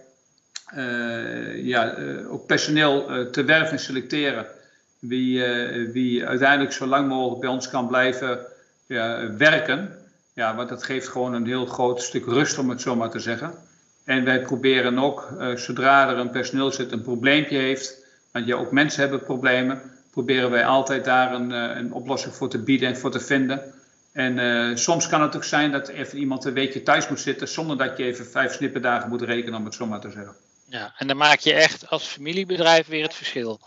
ja, 1.55 1.97
ook 2.29 2.47
personeel 2.47 3.07
te 3.31 3.45
werven 3.45 3.73
en 3.73 3.79
selecteren. 3.79 4.47
Wie, 4.99 5.45
wie 5.93 6.27
uiteindelijk 6.27 6.73
zo 6.73 6.87
lang 6.87 7.09
mogelijk 7.09 7.41
bij 7.41 7.51
ons 7.51 7.69
kan 7.69 7.87
blijven 7.87 8.39
werken. 9.39 9.99
Ja, 10.33 10.55
want 10.55 10.69
dat 10.69 10.83
geeft 10.83 11.09
gewoon 11.09 11.35
een 11.35 11.47
heel 11.47 11.67
groot 11.67 12.03
stuk 12.03 12.25
rust, 12.25 12.59
om 12.59 12.71
het 12.71 12.81
zo 12.81 12.97
maar 12.97 13.11
te 13.11 13.19
zeggen. 13.19 13.55
En 14.09 14.25
wij 14.25 14.43
proberen 14.43 14.99
ook, 14.99 15.29
zodra 15.55 16.09
er 16.09 16.19
een 16.19 16.31
personeel 16.31 16.73
zit 16.73 16.93
een 16.93 17.03
probleempje 17.03 17.59
heeft, 17.59 18.05
want 18.33 18.47
ja, 18.47 18.57
ook 18.57 18.73
mensen 18.73 19.01
hebben 19.01 19.23
problemen. 19.23 19.83
Proberen 20.11 20.51
wij 20.51 20.65
altijd 20.65 21.05
daar 21.05 21.33
een, 21.33 21.53
eh, 21.53 21.77
een 21.77 21.93
oplossing 21.93 22.35
voor 22.35 22.49
te 22.49 22.59
bieden 22.59 22.89
en 22.89 22.97
voor 22.97 23.11
te 23.11 23.21
vinden. 23.21 23.75
En 24.13 24.79
soms 24.79 25.09
kan 25.09 25.23
het 25.23 25.37
ook 25.37 25.45
zijn 25.45 25.73
dat 25.73 25.89
even 25.89 26.19
iemand 26.19 26.45
een 26.45 26.53
weekje 26.53 26.83
thuis 26.83 27.09
moet 27.09 27.21
zitten 27.21 27.49
zonder 27.49 27.79
dat 27.79 27.97
je 27.97 28.05
even 28.05 28.27
vijf 28.27 28.53
snipperdagen 28.53 29.09
moet 29.09 29.23
rekenen, 29.23 29.59
om 29.59 29.65
het 29.65 29.75
zo 29.75 29.87
maar 29.87 30.01
te 30.01 30.11
zeggen. 30.11 30.35
Ja, 30.65 30.95
en 30.99 31.07
dan 31.07 31.17
maak 31.17 31.39
je 31.39 31.53
echt 31.53 31.89
als 31.89 32.07
familiebedrijf 32.07 32.87
weer 32.87 33.03
het 33.03 33.15
verschil. 33.15 33.61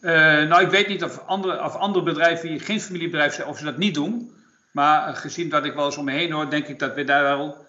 nou, 0.00 0.62
ik 0.62 0.70
weet 0.70 0.88
niet 0.88 1.04
of 1.04 1.18
andere, 1.26 1.64
of 1.64 1.74
andere 1.74 2.04
bedrijven 2.04 2.48
die 2.48 2.60
geen 2.60 2.80
familiebedrijf 2.80 3.34
zijn, 3.34 3.48
of 3.48 3.58
ze 3.58 3.64
dat 3.64 3.78
niet 3.78 3.94
doen. 3.94 4.32
Maar 4.70 5.16
gezien 5.16 5.50
wat 5.50 5.64
ik 5.64 5.74
wel 5.74 5.84
eens 5.84 5.96
om 5.96 6.04
me 6.04 6.12
heen 6.12 6.32
hoor, 6.32 6.50
denk 6.50 6.66
ik 6.66 6.78
dat 6.78 6.94
we 6.94 7.04
daar 7.04 7.22
wel 7.22 7.63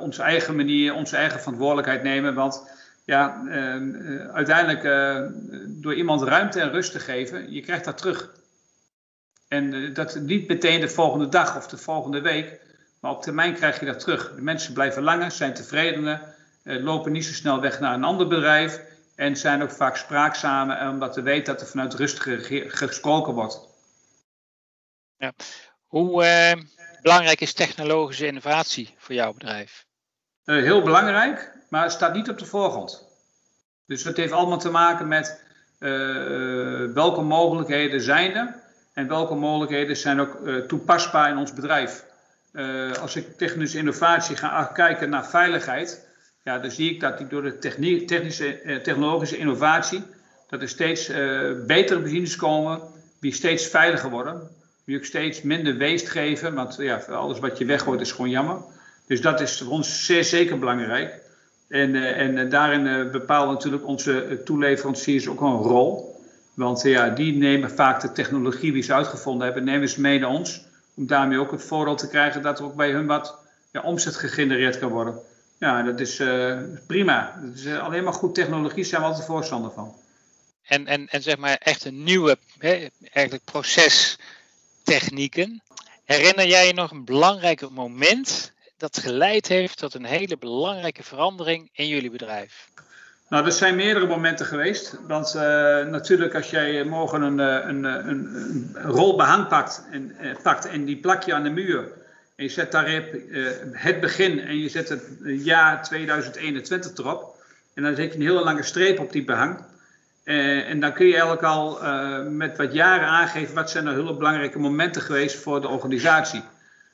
onze 0.00 0.22
eigen 0.22 0.56
manier, 0.56 0.94
onze 0.94 1.16
eigen 1.16 1.38
verantwoordelijkheid 1.38 2.02
nemen. 2.02 2.34
Want 2.34 2.78
ja, 3.10 3.42
ehm, 3.48 3.94
eh, 3.94 4.34
uiteindelijk 4.34 4.84
uh, 4.84 5.26
door 5.66 5.94
iemand 5.94 6.22
ruimte 6.22 6.60
en 6.60 6.70
rust 6.70 6.92
te 6.92 6.98
geven, 6.98 7.52
je 7.52 7.60
krijgt 7.60 7.84
dat 7.84 7.98
terug. 7.98 8.30
En 9.48 9.72
uh, 9.72 9.94
dat 9.94 10.14
niet 10.14 10.48
meteen 10.48 10.80
de 10.80 10.88
volgende 10.88 11.28
dag 11.28 11.56
of 11.56 11.68
de 11.68 11.76
volgende 11.76 12.20
week, 12.20 12.60
maar 13.00 13.10
op 13.10 13.22
termijn 13.22 13.54
krijg 13.54 13.80
je 13.80 13.86
dat 13.86 14.00
terug. 14.00 14.34
De 14.34 14.42
mensen 14.42 14.72
blijven 14.72 15.02
langer, 15.02 15.30
zijn 15.30 15.54
tevredener, 15.54 16.20
lopen 16.62 17.12
niet 17.12 17.24
zo 17.24 17.32
snel 17.32 17.60
weg 17.60 17.80
naar 17.80 17.94
een 17.94 18.04
ander 18.04 18.26
bedrijf 18.26 18.80
en 19.14 19.36
zijn 19.36 19.62
ook 19.62 19.70
vaak 19.70 19.96
spraakzamer, 19.96 20.88
omdat 20.88 21.14
ze 21.14 21.22
weten 21.22 21.52
dat 21.52 21.62
er 21.62 21.68
vanuit 21.68 21.94
rust 21.94 22.20
gesproken 22.68 23.34
wordt. 23.34 23.68
Ja. 25.16 25.32
Hoe 25.86 26.24
belangrijk 27.02 27.40
is 27.40 27.52
technologische 27.52 28.26
innovatie 28.26 28.94
voor 28.98 29.14
jouw 29.14 29.32
bedrijf? 29.32 29.88
heel 30.44 30.82
belangrijk 30.82 31.60
maar 31.70 31.82
het 31.82 31.92
staat 31.92 32.14
niet 32.14 32.28
op 32.28 32.38
de 32.38 32.44
voorgrond. 32.44 33.08
Dus 33.86 34.04
het 34.04 34.16
heeft 34.16 34.32
allemaal 34.32 34.58
te 34.58 34.70
maken 34.70 35.08
met 35.08 35.42
uh, 35.78 36.92
welke 36.92 37.20
mogelijkheden 37.20 38.00
zijn 38.00 38.36
er 38.36 38.54
en 38.92 39.08
welke 39.08 39.34
mogelijkheden 39.34 39.96
zijn 39.96 40.20
ook 40.20 40.38
toepasbaar 40.68 41.30
in 41.30 41.36
ons 41.36 41.52
bedrijf. 41.52 42.04
Als 43.00 43.16
ik 43.16 43.36
technische 43.36 43.78
innovatie 43.78 44.36
ga 44.36 44.64
kijken 44.64 45.10
naar 45.10 45.26
veiligheid, 45.26 46.08
ja, 46.42 46.58
dan 46.58 46.70
zie 46.70 46.90
ik 46.90 47.00
dat 47.00 47.18
die 47.18 47.26
door 47.26 47.42
de 47.42 47.58
technische, 48.06 48.80
technologische 48.82 49.36
innovatie, 49.36 50.02
dat 50.48 50.62
er 50.62 50.68
steeds 50.68 51.06
betere 51.66 52.00
machines 52.00 52.36
komen, 52.36 52.80
die 53.20 53.34
steeds 53.34 53.66
veiliger 53.66 54.10
worden, 54.10 54.50
die 54.90 54.98
ook 54.98 55.04
steeds 55.04 55.42
minder 55.42 55.76
weest 55.76 56.08
geven, 56.08 56.54
want 56.54 56.76
ja, 56.78 56.96
alles 56.96 57.38
wat 57.38 57.58
je 57.58 57.64
weggooit 57.64 58.00
is 58.00 58.12
gewoon 58.12 58.30
jammer. 58.30 58.56
Dus 59.06 59.20
dat 59.20 59.40
is 59.40 59.58
voor 59.58 59.72
ons 59.72 60.06
zeer 60.06 60.24
zeker 60.24 60.58
belangrijk. 60.58 61.14
En, 61.68 61.94
uh, 61.94 62.20
en 62.20 62.36
uh, 62.36 62.50
daarin 62.50 62.86
uh, 62.86 63.10
bepalen 63.10 63.54
natuurlijk 63.54 63.86
onze 63.86 64.40
toeleveranciers 64.44 65.28
ook 65.28 65.40
een 65.40 65.56
rol. 65.56 66.20
Want 66.54 66.82
ja, 66.82 67.08
die 67.08 67.36
nemen 67.36 67.70
vaak 67.70 68.00
de 68.00 68.12
technologie 68.12 68.72
die 68.72 68.82
ze 68.82 68.94
uitgevonden 68.94 69.44
hebben, 69.44 69.64
nemen 69.64 69.88
ze 69.88 70.00
mee 70.00 70.18
naar 70.18 70.30
ons. 70.30 70.64
Om 70.94 71.06
daarmee 71.06 71.38
ook 71.38 71.50
het 71.50 71.62
voordeel 71.62 71.96
te 71.96 72.08
krijgen 72.08 72.42
dat 72.42 72.58
er 72.58 72.64
ook 72.64 72.76
bij 72.76 72.90
hun 72.90 73.06
wat 73.06 73.38
ja, 73.72 73.80
omzet 73.80 74.16
gegenereerd 74.16 74.78
kan 74.78 74.90
worden. 74.90 75.18
Ja, 75.58 75.82
dat 75.82 76.00
is 76.00 76.22
prima. 76.86 77.40
Dat 77.42 77.54
is 77.54 77.78
alleen 77.78 78.04
maar 78.04 78.12
goed 78.12 78.34
technologie, 78.34 78.84
zijn 78.84 79.00
we 79.00 79.06
altijd 79.06 79.26
voorstander 79.26 79.70
van. 79.70 79.94
En, 80.62 80.86
en, 80.86 81.08
en 81.08 81.22
zeg 81.22 81.36
maar 81.36 81.56
echt 81.58 81.84
een 81.84 82.02
nieuwe 82.02 82.36
hè, 82.58 82.86
eigenlijk 83.12 83.44
procestechnieken. 84.84 85.62
Herinner 86.04 86.46
jij 86.46 86.66
je 86.66 86.72
nog 86.72 86.90
een 86.90 87.04
belangrijk 87.04 87.70
moment 87.70 88.52
dat 88.76 88.98
geleid 88.98 89.48
heeft 89.48 89.78
tot 89.78 89.94
een 89.94 90.04
hele 90.04 90.38
belangrijke 90.38 91.02
verandering 91.02 91.68
in 91.72 91.88
jullie 91.88 92.10
bedrijf? 92.10 92.68
Nou, 93.28 93.44
er 93.44 93.52
zijn 93.52 93.76
meerdere 93.76 94.06
momenten 94.06 94.46
geweest. 94.46 94.96
Want 95.06 95.34
uh, 95.34 95.42
natuurlijk, 95.86 96.34
als 96.34 96.50
jij 96.50 96.84
morgen 96.84 97.22
een, 97.22 97.40
eh, 97.40 97.68
een, 97.68 97.84
een, 97.84 98.34
een, 98.74 98.76
rol 98.82 99.16
behang 99.16 99.48
pakt 99.48 99.82
en, 99.90 100.16
pakt 100.42 100.66
en 100.66 100.84
die 100.84 100.96
plak 100.96 101.22
je 101.22 101.34
aan 101.34 101.42
de 101.42 101.50
muur. 101.50 101.88
En 102.36 102.44
je 102.44 102.50
zet 102.50 102.72
daarop 102.72 103.14
uh, 103.14 103.50
het 103.72 104.00
begin 104.00 104.40
en 104.40 104.58
je 104.58 104.68
zet 104.68 104.88
het 104.88 105.04
jaar 105.24 105.82
2021 105.82 106.96
erop. 106.96 107.34
En 107.74 107.82
dan 107.82 107.94
zet 107.94 108.12
je 108.12 108.18
een 108.18 108.24
hele 108.26 108.44
lange 108.44 108.62
streep 108.62 108.98
op 108.98 109.12
die 109.12 109.24
behang. 109.24 109.58
En 110.24 110.80
dan 110.80 110.92
kun 110.92 111.06
je 111.06 111.12
eigenlijk 111.12 111.42
al 111.42 111.78
met 112.30 112.56
wat 112.56 112.72
jaren 112.72 113.06
aangeven 113.06 113.54
wat 113.54 113.70
zijn 113.70 113.86
er 113.86 113.94
hele 113.94 114.16
belangrijke 114.16 114.58
momenten 114.58 115.02
geweest 115.02 115.36
voor 115.36 115.60
de 115.60 115.68
organisatie. 115.68 116.42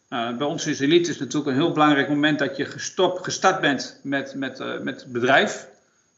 Nou, 0.08 0.36
bij 0.36 0.46
ons 0.46 0.66
is 0.66 0.80
Elite 0.80 1.10
is 1.10 1.18
natuurlijk 1.18 1.50
een 1.50 1.62
heel 1.62 1.72
belangrijk 1.72 2.08
moment 2.08 2.38
dat 2.38 2.56
je 2.56 2.64
gestopt, 2.64 3.24
gestart 3.24 3.60
bent 3.60 4.00
met, 4.02 4.34
met, 4.34 4.60
uh, 4.60 4.78
met 4.80 5.00
het 5.00 5.12
bedrijf. 5.12 5.68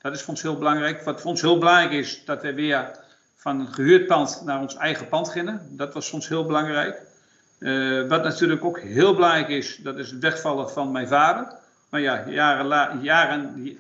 Dat 0.00 0.14
is 0.14 0.20
voor 0.20 0.30
ons 0.30 0.42
heel 0.42 0.58
belangrijk. 0.58 1.02
Wat 1.02 1.20
voor 1.20 1.30
ons 1.30 1.40
heel 1.40 1.58
belangrijk 1.58 1.92
is, 1.92 2.24
dat 2.24 2.42
we 2.42 2.54
weer 2.54 2.90
van 3.36 3.60
een 3.60 3.72
gehuurd 3.72 4.06
pand 4.06 4.42
naar 4.44 4.60
ons 4.60 4.76
eigen 4.76 5.08
pand 5.08 5.28
gingen. 5.28 5.68
Dat 5.70 5.94
was 5.94 6.10
ons 6.10 6.28
heel 6.28 6.44
belangrijk. 6.44 7.02
Wat 8.08 8.22
natuurlijk 8.22 8.64
ook 8.64 8.80
heel 8.80 9.14
belangrijk 9.14 9.48
is, 9.48 9.76
dat 9.82 9.98
is 9.98 10.10
het 10.10 10.20
wegvallen 10.20 10.70
van 10.70 10.92
mijn 10.92 11.08
vader. 11.08 11.57
Maar 11.90 12.00
ja, 12.00 12.24
jaren, 12.28 13.02
jaren 13.02 13.76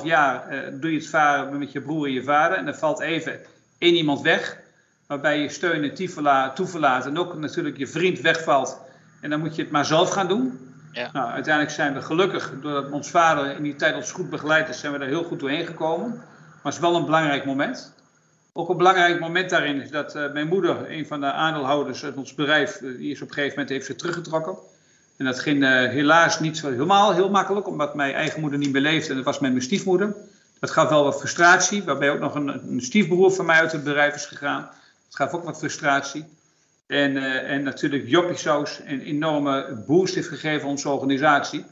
17,5 0.00 0.04
jaar 0.04 0.52
uh, 0.52 0.80
doe 0.80 0.92
je 0.92 0.98
het 0.98 1.08
varen 1.08 1.58
met 1.58 1.72
je 1.72 1.80
broer 1.80 2.06
en 2.06 2.12
je 2.12 2.22
vader. 2.22 2.58
En 2.58 2.64
dan 2.64 2.74
valt 2.74 3.00
even 3.00 3.40
één 3.78 3.94
iemand 3.94 4.20
weg. 4.20 4.58
Waarbij 5.06 5.40
je 5.40 5.48
steun 5.48 5.82
en 5.82 6.54
toeverlaat 6.54 7.06
en 7.06 7.18
ook 7.18 7.34
natuurlijk 7.34 7.78
je 7.78 7.86
vriend 7.86 8.20
wegvalt 8.20 8.80
en 9.20 9.30
dan 9.30 9.40
moet 9.40 9.56
je 9.56 9.62
het 9.62 9.70
maar 9.70 9.84
zelf 9.86 10.10
gaan 10.10 10.28
doen. 10.28 10.58
Ja. 10.92 11.10
Nou, 11.12 11.30
uiteindelijk 11.30 11.74
zijn 11.74 11.94
we 11.94 12.02
gelukkig, 12.02 12.52
doordat 12.60 12.90
ons 12.90 13.10
vader 13.10 13.56
in 13.56 13.62
die 13.62 13.76
tijd 13.76 13.94
ons 13.94 14.12
goed 14.12 14.30
begeleid 14.30 14.68
is, 14.68 14.80
zijn 14.80 14.92
we 14.92 14.98
daar 14.98 15.08
heel 15.08 15.24
goed 15.24 15.40
doorheen 15.40 15.66
gekomen. 15.66 16.08
Maar 16.08 16.72
het 16.72 16.74
is 16.74 16.80
wel 16.80 16.96
een 16.96 17.04
belangrijk 17.04 17.44
moment. 17.44 17.94
Ook 18.52 18.68
een 18.68 18.76
belangrijk 18.76 19.20
moment 19.20 19.50
daarin 19.50 19.80
is 19.80 19.90
dat 19.90 20.16
uh, 20.16 20.32
mijn 20.32 20.48
moeder, 20.48 20.90
een 20.90 21.06
van 21.06 21.20
de 21.20 21.32
aandeelhouders 21.32 22.04
uit 22.04 22.16
ons 22.16 22.34
bedrijf, 22.34 22.80
uh, 22.80 22.96
die 22.96 23.10
is 23.10 23.22
op 23.22 23.28
een 23.28 23.34
gegeven 23.34 23.54
moment 23.54 23.68
heeft 23.68 23.86
zich 23.86 23.96
teruggetrokken. 23.96 24.56
En 25.20 25.26
dat 25.26 25.40
ging 25.40 25.62
uh, 25.62 25.70
helaas 25.70 26.40
niet 26.40 26.56
zo 26.56 26.70
helemaal 26.70 27.14
heel 27.14 27.30
makkelijk, 27.30 27.66
omdat 27.66 27.94
mijn 27.94 28.14
eigen 28.14 28.40
moeder 28.40 28.58
niet 28.58 28.72
meer 28.72 28.82
leefde 28.82 29.10
en 29.10 29.16
dat 29.16 29.24
was 29.24 29.38
met 29.38 29.50
mijn 29.50 29.62
stiefmoeder. 29.62 30.14
Dat 30.60 30.70
gaf 30.70 30.88
wel 30.88 31.04
wat 31.04 31.18
frustratie, 31.18 31.82
waarbij 31.84 32.10
ook 32.10 32.18
nog 32.18 32.34
een, 32.34 32.48
een 32.48 32.80
stiefbroer 32.80 33.32
van 33.32 33.46
mij 33.46 33.60
uit 33.60 33.72
het 33.72 33.84
bedrijf 33.84 34.14
is 34.14 34.24
gegaan. 34.24 34.62
Dat 35.06 35.16
gaf 35.16 35.32
ook 35.32 35.44
wat 35.44 35.58
frustratie. 35.58 36.24
En, 36.86 37.16
uh, 37.16 37.50
en 37.50 37.62
natuurlijk 37.62 38.08
Joppie 38.08 38.36
Saus 38.36 38.80
een 38.86 39.00
enorme 39.00 39.82
boost 39.86 40.14
heeft 40.14 40.28
gegeven 40.28 40.62
aan 40.62 40.70
onze 40.70 40.88
organisatie. 40.88 41.64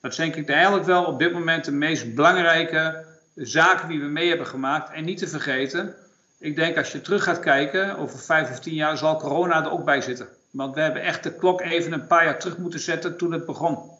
Dat 0.00 0.16
denk 0.16 0.36
ik 0.36 0.48
eigenlijk 0.48 0.86
wel 0.86 1.04
op 1.04 1.18
dit 1.18 1.32
moment 1.32 1.64
de 1.64 1.72
meest 1.72 2.14
belangrijke 2.14 3.04
zaken 3.34 3.88
die 3.88 4.00
we 4.00 4.06
mee 4.06 4.28
hebben 4.28 4.46
gemaakt. 4.46 4.92
En 4.92 5.04
niet 5.04 5.18
te 5.18 5.28
vergeten, 5.28 5.94
ik 6.38 6.56
denk 6.56 6.76
als 6.76 6.92
je 6.92 7.00
terug 7.00 7.24
gaat 7.24 7.40
kijken, 7.40 7.96
over 7.96 8.18
vijf 8.18 8.50
of 8.50 8.60
tien 8.60 8.74
jaar 8.74 8.98
zal 8.98 9.16
corona 9.16 9.64
er 9.64 9.70
ook 9.70 9.84
bij 9.84 10.00
zitten. 10.00 10.28
Want 10.50 10.74
we 10.74 10.80
hebben 10.80 11.02
echt 11.02 11.22
de 11.22 11.34
klok 11.34 11.60
even 11.60 11.92
een 11.92 12.06
paar 12.06 12.24
jaar 12.24 12.38
terug 12.38 12.58
moeten 12.58 12.80
zetten 12.80 13.16
toen 13.16 13.32
het 13.32 13.46
begon. 13.46 13.96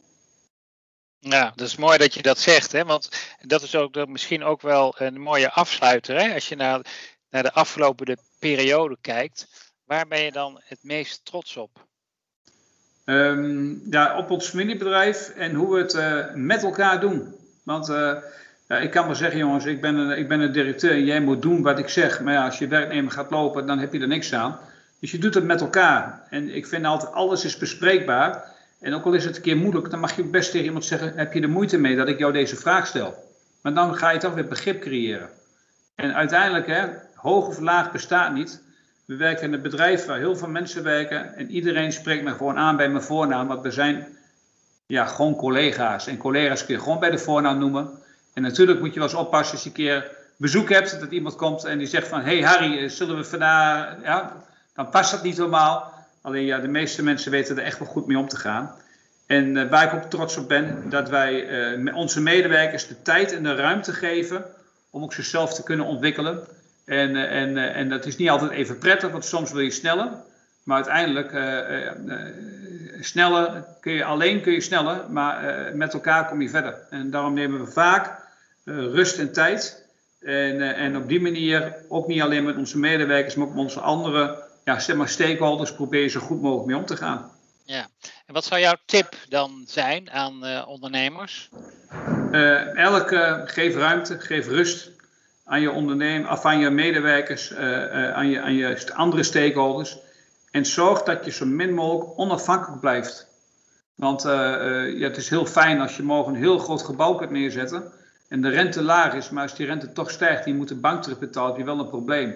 Ja, 1.19 1.53
dat 1.55 1.67
is 1.67 1.77
mooi 1.77 1.99
dat 1.99 2.15
je 2.15 2.23
dat 2.23 2.39
zegt. 2.39 2.73
Hè? 2.73 2.85
Want 2.85 3.09
dat 3.41 3.63
is 3.63 3.77
ook 3.77 3.93
dat 3.93 4.09
misschien 4.09 4.45
ook 4.45 4.63
wel 4.63 4.95
een 4.99 5.21
mooie 5.21 5.51
afsluiter. 5.51 6.21
Hè? 6.21 6.35
Als 6.35 6.49
je 6.49 6.57
naar, 6.57 6.81
naar 7.31 7.43
de 7.43 7.53
afgelopen 7.53 8.19
periode 8.39 8.99
kijkt 9.01 9.69
Waar 9.89 10.09
ben 10.09 10.23
je 10.23 10.33
dan 10.33 10.61
het 10.65 10.79
meest 10.83 11.25
trots 11.25 11.57
op? 11.57 11.87
Um, 13.05 13.83
ja, 13.91 14.19
op 14.19 14.31
ons 14.31 14.49
familiebedrijf 14.49 15.29
en 15.29 15.55
hoe 15.55 15.75
we 15.75 15.81
het 15.81 15.95
uh, 15.95 16.35
met 16.35 16.63
elkaar 16.63 17.01
doen. 17.01 17.35
Want 17.63 17.89
uh, 17.89 18.17
ja, 18.69 18.79
ik 18.79 18.91
kan 18.91 19.07
wel 19.07 19.15
zeggen, 19.15 19.39
jongens, 19.39 19.65
ik 19.65 19.81
ben, 19.81 19.95
een, 19.95 20.19
ik 20.19 20.29
ben 20.29 20.41
een 20.41 20.53
directeur 20.53 20.91
en 20.91 21.05
jij 21.05 21.21
moet 21.21 21.43
doen 21.43 21.63
wat 21.63 21.79
ik 21.79 21.89
zeg. 21.89 22.21
Maar 22.21 22.33
ja, 22.33 22.45
als 22.45 22.59
je 22.59 22.69
werknemer 22.69 23.13
gaat 23.13 23.31
lopen, 23.31 23.67
dan 23.67 23.79
heb 23.79 23.93
je 23.93 24.01
er 24.01 24.09
niks 24.09 24.33
aan. 24.33 24.59
Dus 25.01 25.11
je 25.11 25.19
doet 25.19 25.35
het 25.35 25.45
met 25.45 25.61
elkaar. 25.61 26.27
En 26.31 26.55
ik 26.55 26.67
vind 26.67 26.85
altijd, 26.85 27.13
alles 27.13 27.45
is 27.45 27.57
bespreekbaar. 27.57 28.57
En 28.81 28.95
ook 28.95 29.05
al 29.05 29.13
is 29.13 29.25
het 29.25 29.37
een 29.37 29.43
keer 29.43 29.57
moeilijk, 29.57 29.91
dan 29.91 30.01
mag 30.01 30.17
je 30.17 30.25
best 30.25 30.51
tegen 30.51 30.67
iemand 30.67 30.85
zeggen: 30.85 31.13
Heb 31.17 31.33
je 31.33 31.41
er 31.41 31.49
moeite 31.49 31.79
mee 31.79 31.97
dat 31.97 32.09
ik 32.09 32.19
jou 32.19 32.33
deze 32.33 32.57
vraag 32.57 32.87
stel? 32.87 33.15
Maar 33.63 33.75
dan 33.75 33.95
ga 33.95 34.11
je 34.11 34.19
toch 34.19 34.35
weer 34.35 34.49
begrip 34.49 34.81
creëren. 34.81 35.29
En 35.95 36.15
uiteindelijk, 36.15 36.67
hè, 36.67 36.87
hoog 37.15 37.47
of 37.47 37.59
laag 37.59 37.93
bestaat 37.93 38.33
niet. 38.33 38.63
We 39.05 39.17
werken 39.17 39.45
in 39.45 39.53
een 39.53 39.63
bedrijf 39.63 40.07
waar 40.07 40.19
heel 40.19 40.37
veel 40.37 40.49
mensen 40.49 40.83
werken 40.83 41.35
en 41.35 41.51
iedereen 41.51 41.93
spreekt 41.93 42.25
me 42.25 42.31
gewoon 42.31 42.57
aan 42.57 42.77
bij 42.77 42.89
mijn 42.89 43.03
voornaam, 43.03 43.47
want 43.47 43.63
we 43.63 43.71
zijn 43.71 44.07
ja, 44.87 45.07
gewoon 45.07 45.37
collega's. 45.37 46.07
En 46.07 46.17
collega's 46.17 46.65
kun 46.65 46.75
je 46.75 46.81
gewoon 46.81 46.99
bij 46.99 47.11
de 47.11 47.19
voornaam 47.19 47.59
noemen. 47.59 47.91
En 48.35 48.43
natuurlijk 48.43 48.81
moet 48.81 48.95
je 48.95 49.01
wel 49.01 49.09
eens 49.09 49.19
oppassen 49.19 49.55
als 49.55 49.63
je 49.63 49.69
een 49.69 49.75
keer 49.75 50.11
bezoek 50.37 50.69
hebt, 50.69 51.01
dat 51.01 51.11
iemand 51.11 51.37
komt 51.37 51.65
en 51.65 51.79
die 51.79 51.87
zegt 51.87 52.09
van, 52.09 52.21
hey 52.21 52.41
Harry, 52.41 52.79
eh, 52.79 52.89
zullen 52.89 53.17
we 53.17 53.25
vandaag, 53.25 53.97
ja, 54.03 54.45
dan 54.79 54.91
past 54.91 55.11
dat 55.11 55.23
niet 55.23 55.37
helemaal. 55.37 55.93
Alleen 56.23 56.45
ja, 56.45 56.59
de 56.59 56.69
meeste 56.69 57.03
mensen 57.03 57.31
weten 57.31 57.57
er 57.57 57.65
echt 57.65 57.79
wel 57.79 57.89
goed 57.89 58.07
mee 58.07 58.19
om 58.19 58.29
te 58.29 58.37
gaan. 58.37 58.75
En 59.27 59.57
uh, 59.57 59.71
waar 59.71 59.85
ik 59.85 59.93
ook 59.93 60.11
trots 60.11 60.37
op 60.37 60.49
ben, 60.49 60.91
dat 60.91 61.09
wij 61.09 61.49
uh, 61.77 61.97
onze 61.97 62.21
medewerkers 62.21 62.87
de 62.87 63.03
tijd 63.03 63.33
en 63.33 63.43
de 63.43 63.55
ruimte 63.55 63.93
geven 63.93 64.45
om 64.91 65.03
ook 65.03 65.13
zichzelf 65.13 65.55
te 65.55 65.63
kunnen 65.63 65.87
ontwikkelen. 65.87 66.47
En, 66.85 67.17
eh, 67.17 67.43
en, 67.43 67.57
eh, 67.57 67.77
en 67.77 67.89
dat 67.89 68.07
is 68.07 68.17
niet 68.17 68.29
altijd 68.29 68.51
even 68.51 68.79
prettig, 68.79 69.11
want 69.11 69.25
soms 69.25 69.53
wil 69.53 69.61
je 69.61 69.71
sneller. 69.71 70.11
Maar 70.65 70.77
uiteindelijk, 70.77 71.31
sneller 73.01 73.65
kun 73.81 73.93
je, 73.93 74.05
alleen 74.05 74.41
kun 74.41 74.53
je 74.53 74.61
sneller, 74.61 75.11
maar 75.11 75.71
met 75.75 75.95
elkaar 75.95 76.29
kom 76.29 76.43
je 76.43 76.49
verder. 76.49 76.75
En 76.91 77.11
daarom 77.11 77.35
nemen 77.35 77.65
we 77.65 77.71
vaak 77.71 78.21
rust 78.65 79.19
en 79.19 79.33
tijd. 79.33 79.87
En, 80.21 80.61
en 80.61 80.97
op 80.97 81.09
die 81.09 81.21
manier, 81.21 81.75
ook 81.89 82.07
niet 82.07 82.23
alleen 82.23 82.45
met 82.45 82.57
onze 82.57 82.79
medewerkers, 82.79 83.35
maar 83.35 83.47
ook 83.47 83.55
met 83.55 83.63
onze 83.63 83.81
andere 83.81 84.48
ja, 84.69 84.79
zeg 84.79 84.97
maar 84.97 85.09
stakeholders, 85.09 85.75
proberen 85.75 86.11
zo 86.11 86.21
goed 86.21 86.41
mogelijk 86.43 86.67
mee 86.67 86.77
om 86.77 86.87
te 86.87 86.97
gaan. 86.97 87.31
Ja, 87.65 87.87
en 88.27 88.35
wat 88.35 88.45
zou 88.45 88.61
jouw 88.61 88.77
tip 88.87 89.15
dan 89.29 89.65
zijn 89.67 90.11
aan 90.11 90.47
uh, 90.47 90.69
ondernemers? 90.69 91.49
Uh, 92.33 92.77
elke, 92.77 93.43
geef 93.45 93.75
ruimte, 93.75 94.21
geef 94.21 94.47
rust 94.47 94.91
aan 95.45 95.61
je 95.61 95.71
ondernemer, 95.71 96.31
of 96.31 96.45
aan 96.45 96.59
je 96.59 96.71
medewerkers, 96.71 97.51
uh, 97.51 98.13
aan, 98.13 98.29
je, 98.29 98.41
aan 98.41 98.55
je 98.55 98.93
andere 98.95 99.23
stakeholders. 99.23 99.99
En 100.51 100.67
zorg 100.67 101.03
dat 101.03 101.25
je 101.25 101.31
zo 101.31 101.47
min 101.47 101.75
mogelijk 101.75 102.19
onafhankelijk 102.19 102.81
blijft. 102.81 103.27
Want 103.95 104.23
ja, 104.23 105.07
het 105.09 105.17
is 105.17 105.29
heel 105.29 105.47
fijn 105.47 105.81
als 105.81 105.97
je 105.97 106.03
morgen 106.03 106.35
een 106.35 106.41
heel 106.41 106.59
groot 106.59 106.83
gebouw 106.83 107.15
kunt 107.15 107.31
neerzetten 107.31 107.93
en 108.29 108.41
de 108.41 108.49
rente 108.49 108.83
laag 108.83 109.15
is, 109.15 109.31
maar 109.31 109.43
als 109.43 109.55
die 109.55 109.67
rente 109.67 109.93
toch 109.93 110.11
stijgt, 110.11 110.45
die 110.45 110.55
moet 110.55 110.69
de 110.69 110.75
bank 110.75 111.03
terugbetalen, 111.03 111.49
heb 111.49 111.59
je 111.59 111.65
wel 111.65 111.79
een 111.79 111.89
probleem. 111.89 112.35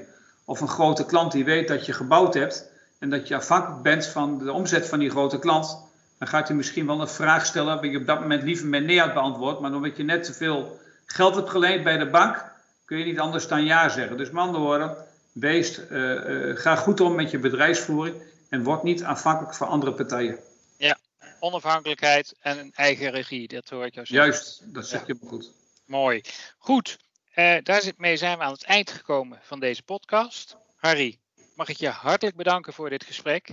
Of 0.53 0.61
een 0.61 0.69
grote 0.69 1.05
klant 1.05 1.33
die 1.33 1.45
weet 1.45 1.69
dat 1.69 1.87
je 1.87 1.93
gebouwd 1.93 2.35
hebt 2.35 2.69
en 2.99 3.11
dat 3.11 3.29
je 3.29 3.37
afhankelijk 3.37 3.83
bent 3.83 4.07
van 4.07 4.39
de 4.39 4.53
omzet 4.53 4.89
van 4.89 4.99
die 4.99 5.11
grote 5.11 5.39
klant, 5.39 5.79
dan 6.19 6.29
gaat 6.29 6.49
hij 6.49 6.57
misschien 6.57 6.87
wel 6.87 7.01
een 7.01 7.09
vraag 7.09 7.47
stellen 7.47 7.75
waar 7.75 7.87
je 7.87 7.99
op 7.99 8.07
dat 8.07 8.21
moment 8.21 8.43
liever 8.43 8.67
met 8.67 8.85
nee 8.85 9.01
had 9.01 9.15
beantwoord, 9.15 9.61
maar 9.61 9.75
omdat 9.75 9.97
je 9.97 10.03
net 10.03 10.25
te 10.25 10.33
veel 10.33 10.81
geld 11.07 11.35
hebt 11.35 11.51
geleend 11.51 11.85
bij 11.85 11.99
de 11.99 12.11
bank, 12.11 12.45
kun 12.85 12.99
je 12.99 13.05
niet 13.05 13.19
anders 13.19 13.49
dan 13.49 13.65
ja 13.65 13.89
zeggen. 13.89 14.17
Dus 14.17 14.31
met 14.31 14.43
andere 14.43 14.63
woorden, 14.63 14.97
wees, 15.33 15.79
uh, 15.79 15.89
uh, 15.91 16.57
ga 16.57 16.77
goed 16.77 17.01
om 17.01 17.15
met 17.15 17.31
je 17.31 17.39
bedrijfsvoering 17.39 18.17
en 18.49 18.63
word 18.63 18.83
niet 18.83 19.05
afhankelijk 19.05 19.55
van 19.55 19.69
andere 19.69 19.93
partijen. 19.93 20.39
Ja, 20.77 20.99
onafhankelijkheid 21.39 22.35
en 22.41 22.59
een 22.59 22.73
eigen 22.75 23.11
regie, 23.11 23.49
dat 23.49 23.69
hoor 23.69 23.87
ik 23.87 23.95
jou 23.95 24.07
zeggen. 24.07 24.27
Juist, 24.27 24.75
dat 24.75 24.87
zeg 24.87 25.07
je 25.07 25.17
goed. 25.27 25.51
Mooi. 25.87 26.23
Goed, 26.59 26.99
uh, 27.35 27.57
daarmee 27.63 28.17
zijn 28.17 28.39
we 28.39 28.45
aan 28.45 28.53
het 28.53 28.65
eind 28.65 28.91
gekomen 28.91 29.39
van 29.43 29.61
deze 29.61 29.83
podcast. 29.83 30.57
Harry, 30.77 31.19
mag 31.55 31.69
ik 31.69 31.77
je 31.77 31.89
hartelijk 31.89 32.37
bedanken 32.37 32.73
voor 32.73 32.91
dit 32.91 33.05
gesprek. 33.05 33.49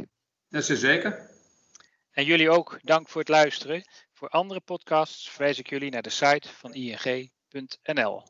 Dat 0.50 0.70
is 0.70 0.80
zeker. 0.80 1.30
En 2.12 2.26
jullie 2.26 2.50
ook 2.50 2.80
dank 2.84 3.10
voor 3.10 3.22
het 3.22 3.30
luisteren. 3.30 3.84
Voor 4.14 4.30
andere 4.30 4.60
podcasts 4.60 5.30
verwijs 5.30 5.60
ik 5.60 5.70
jullie 5.70 5.92
naar 5.92 6.02
de 6.02 6.10
site 6.10 6.50
van 6.50 6.74
ing.nl. 6.74 8.24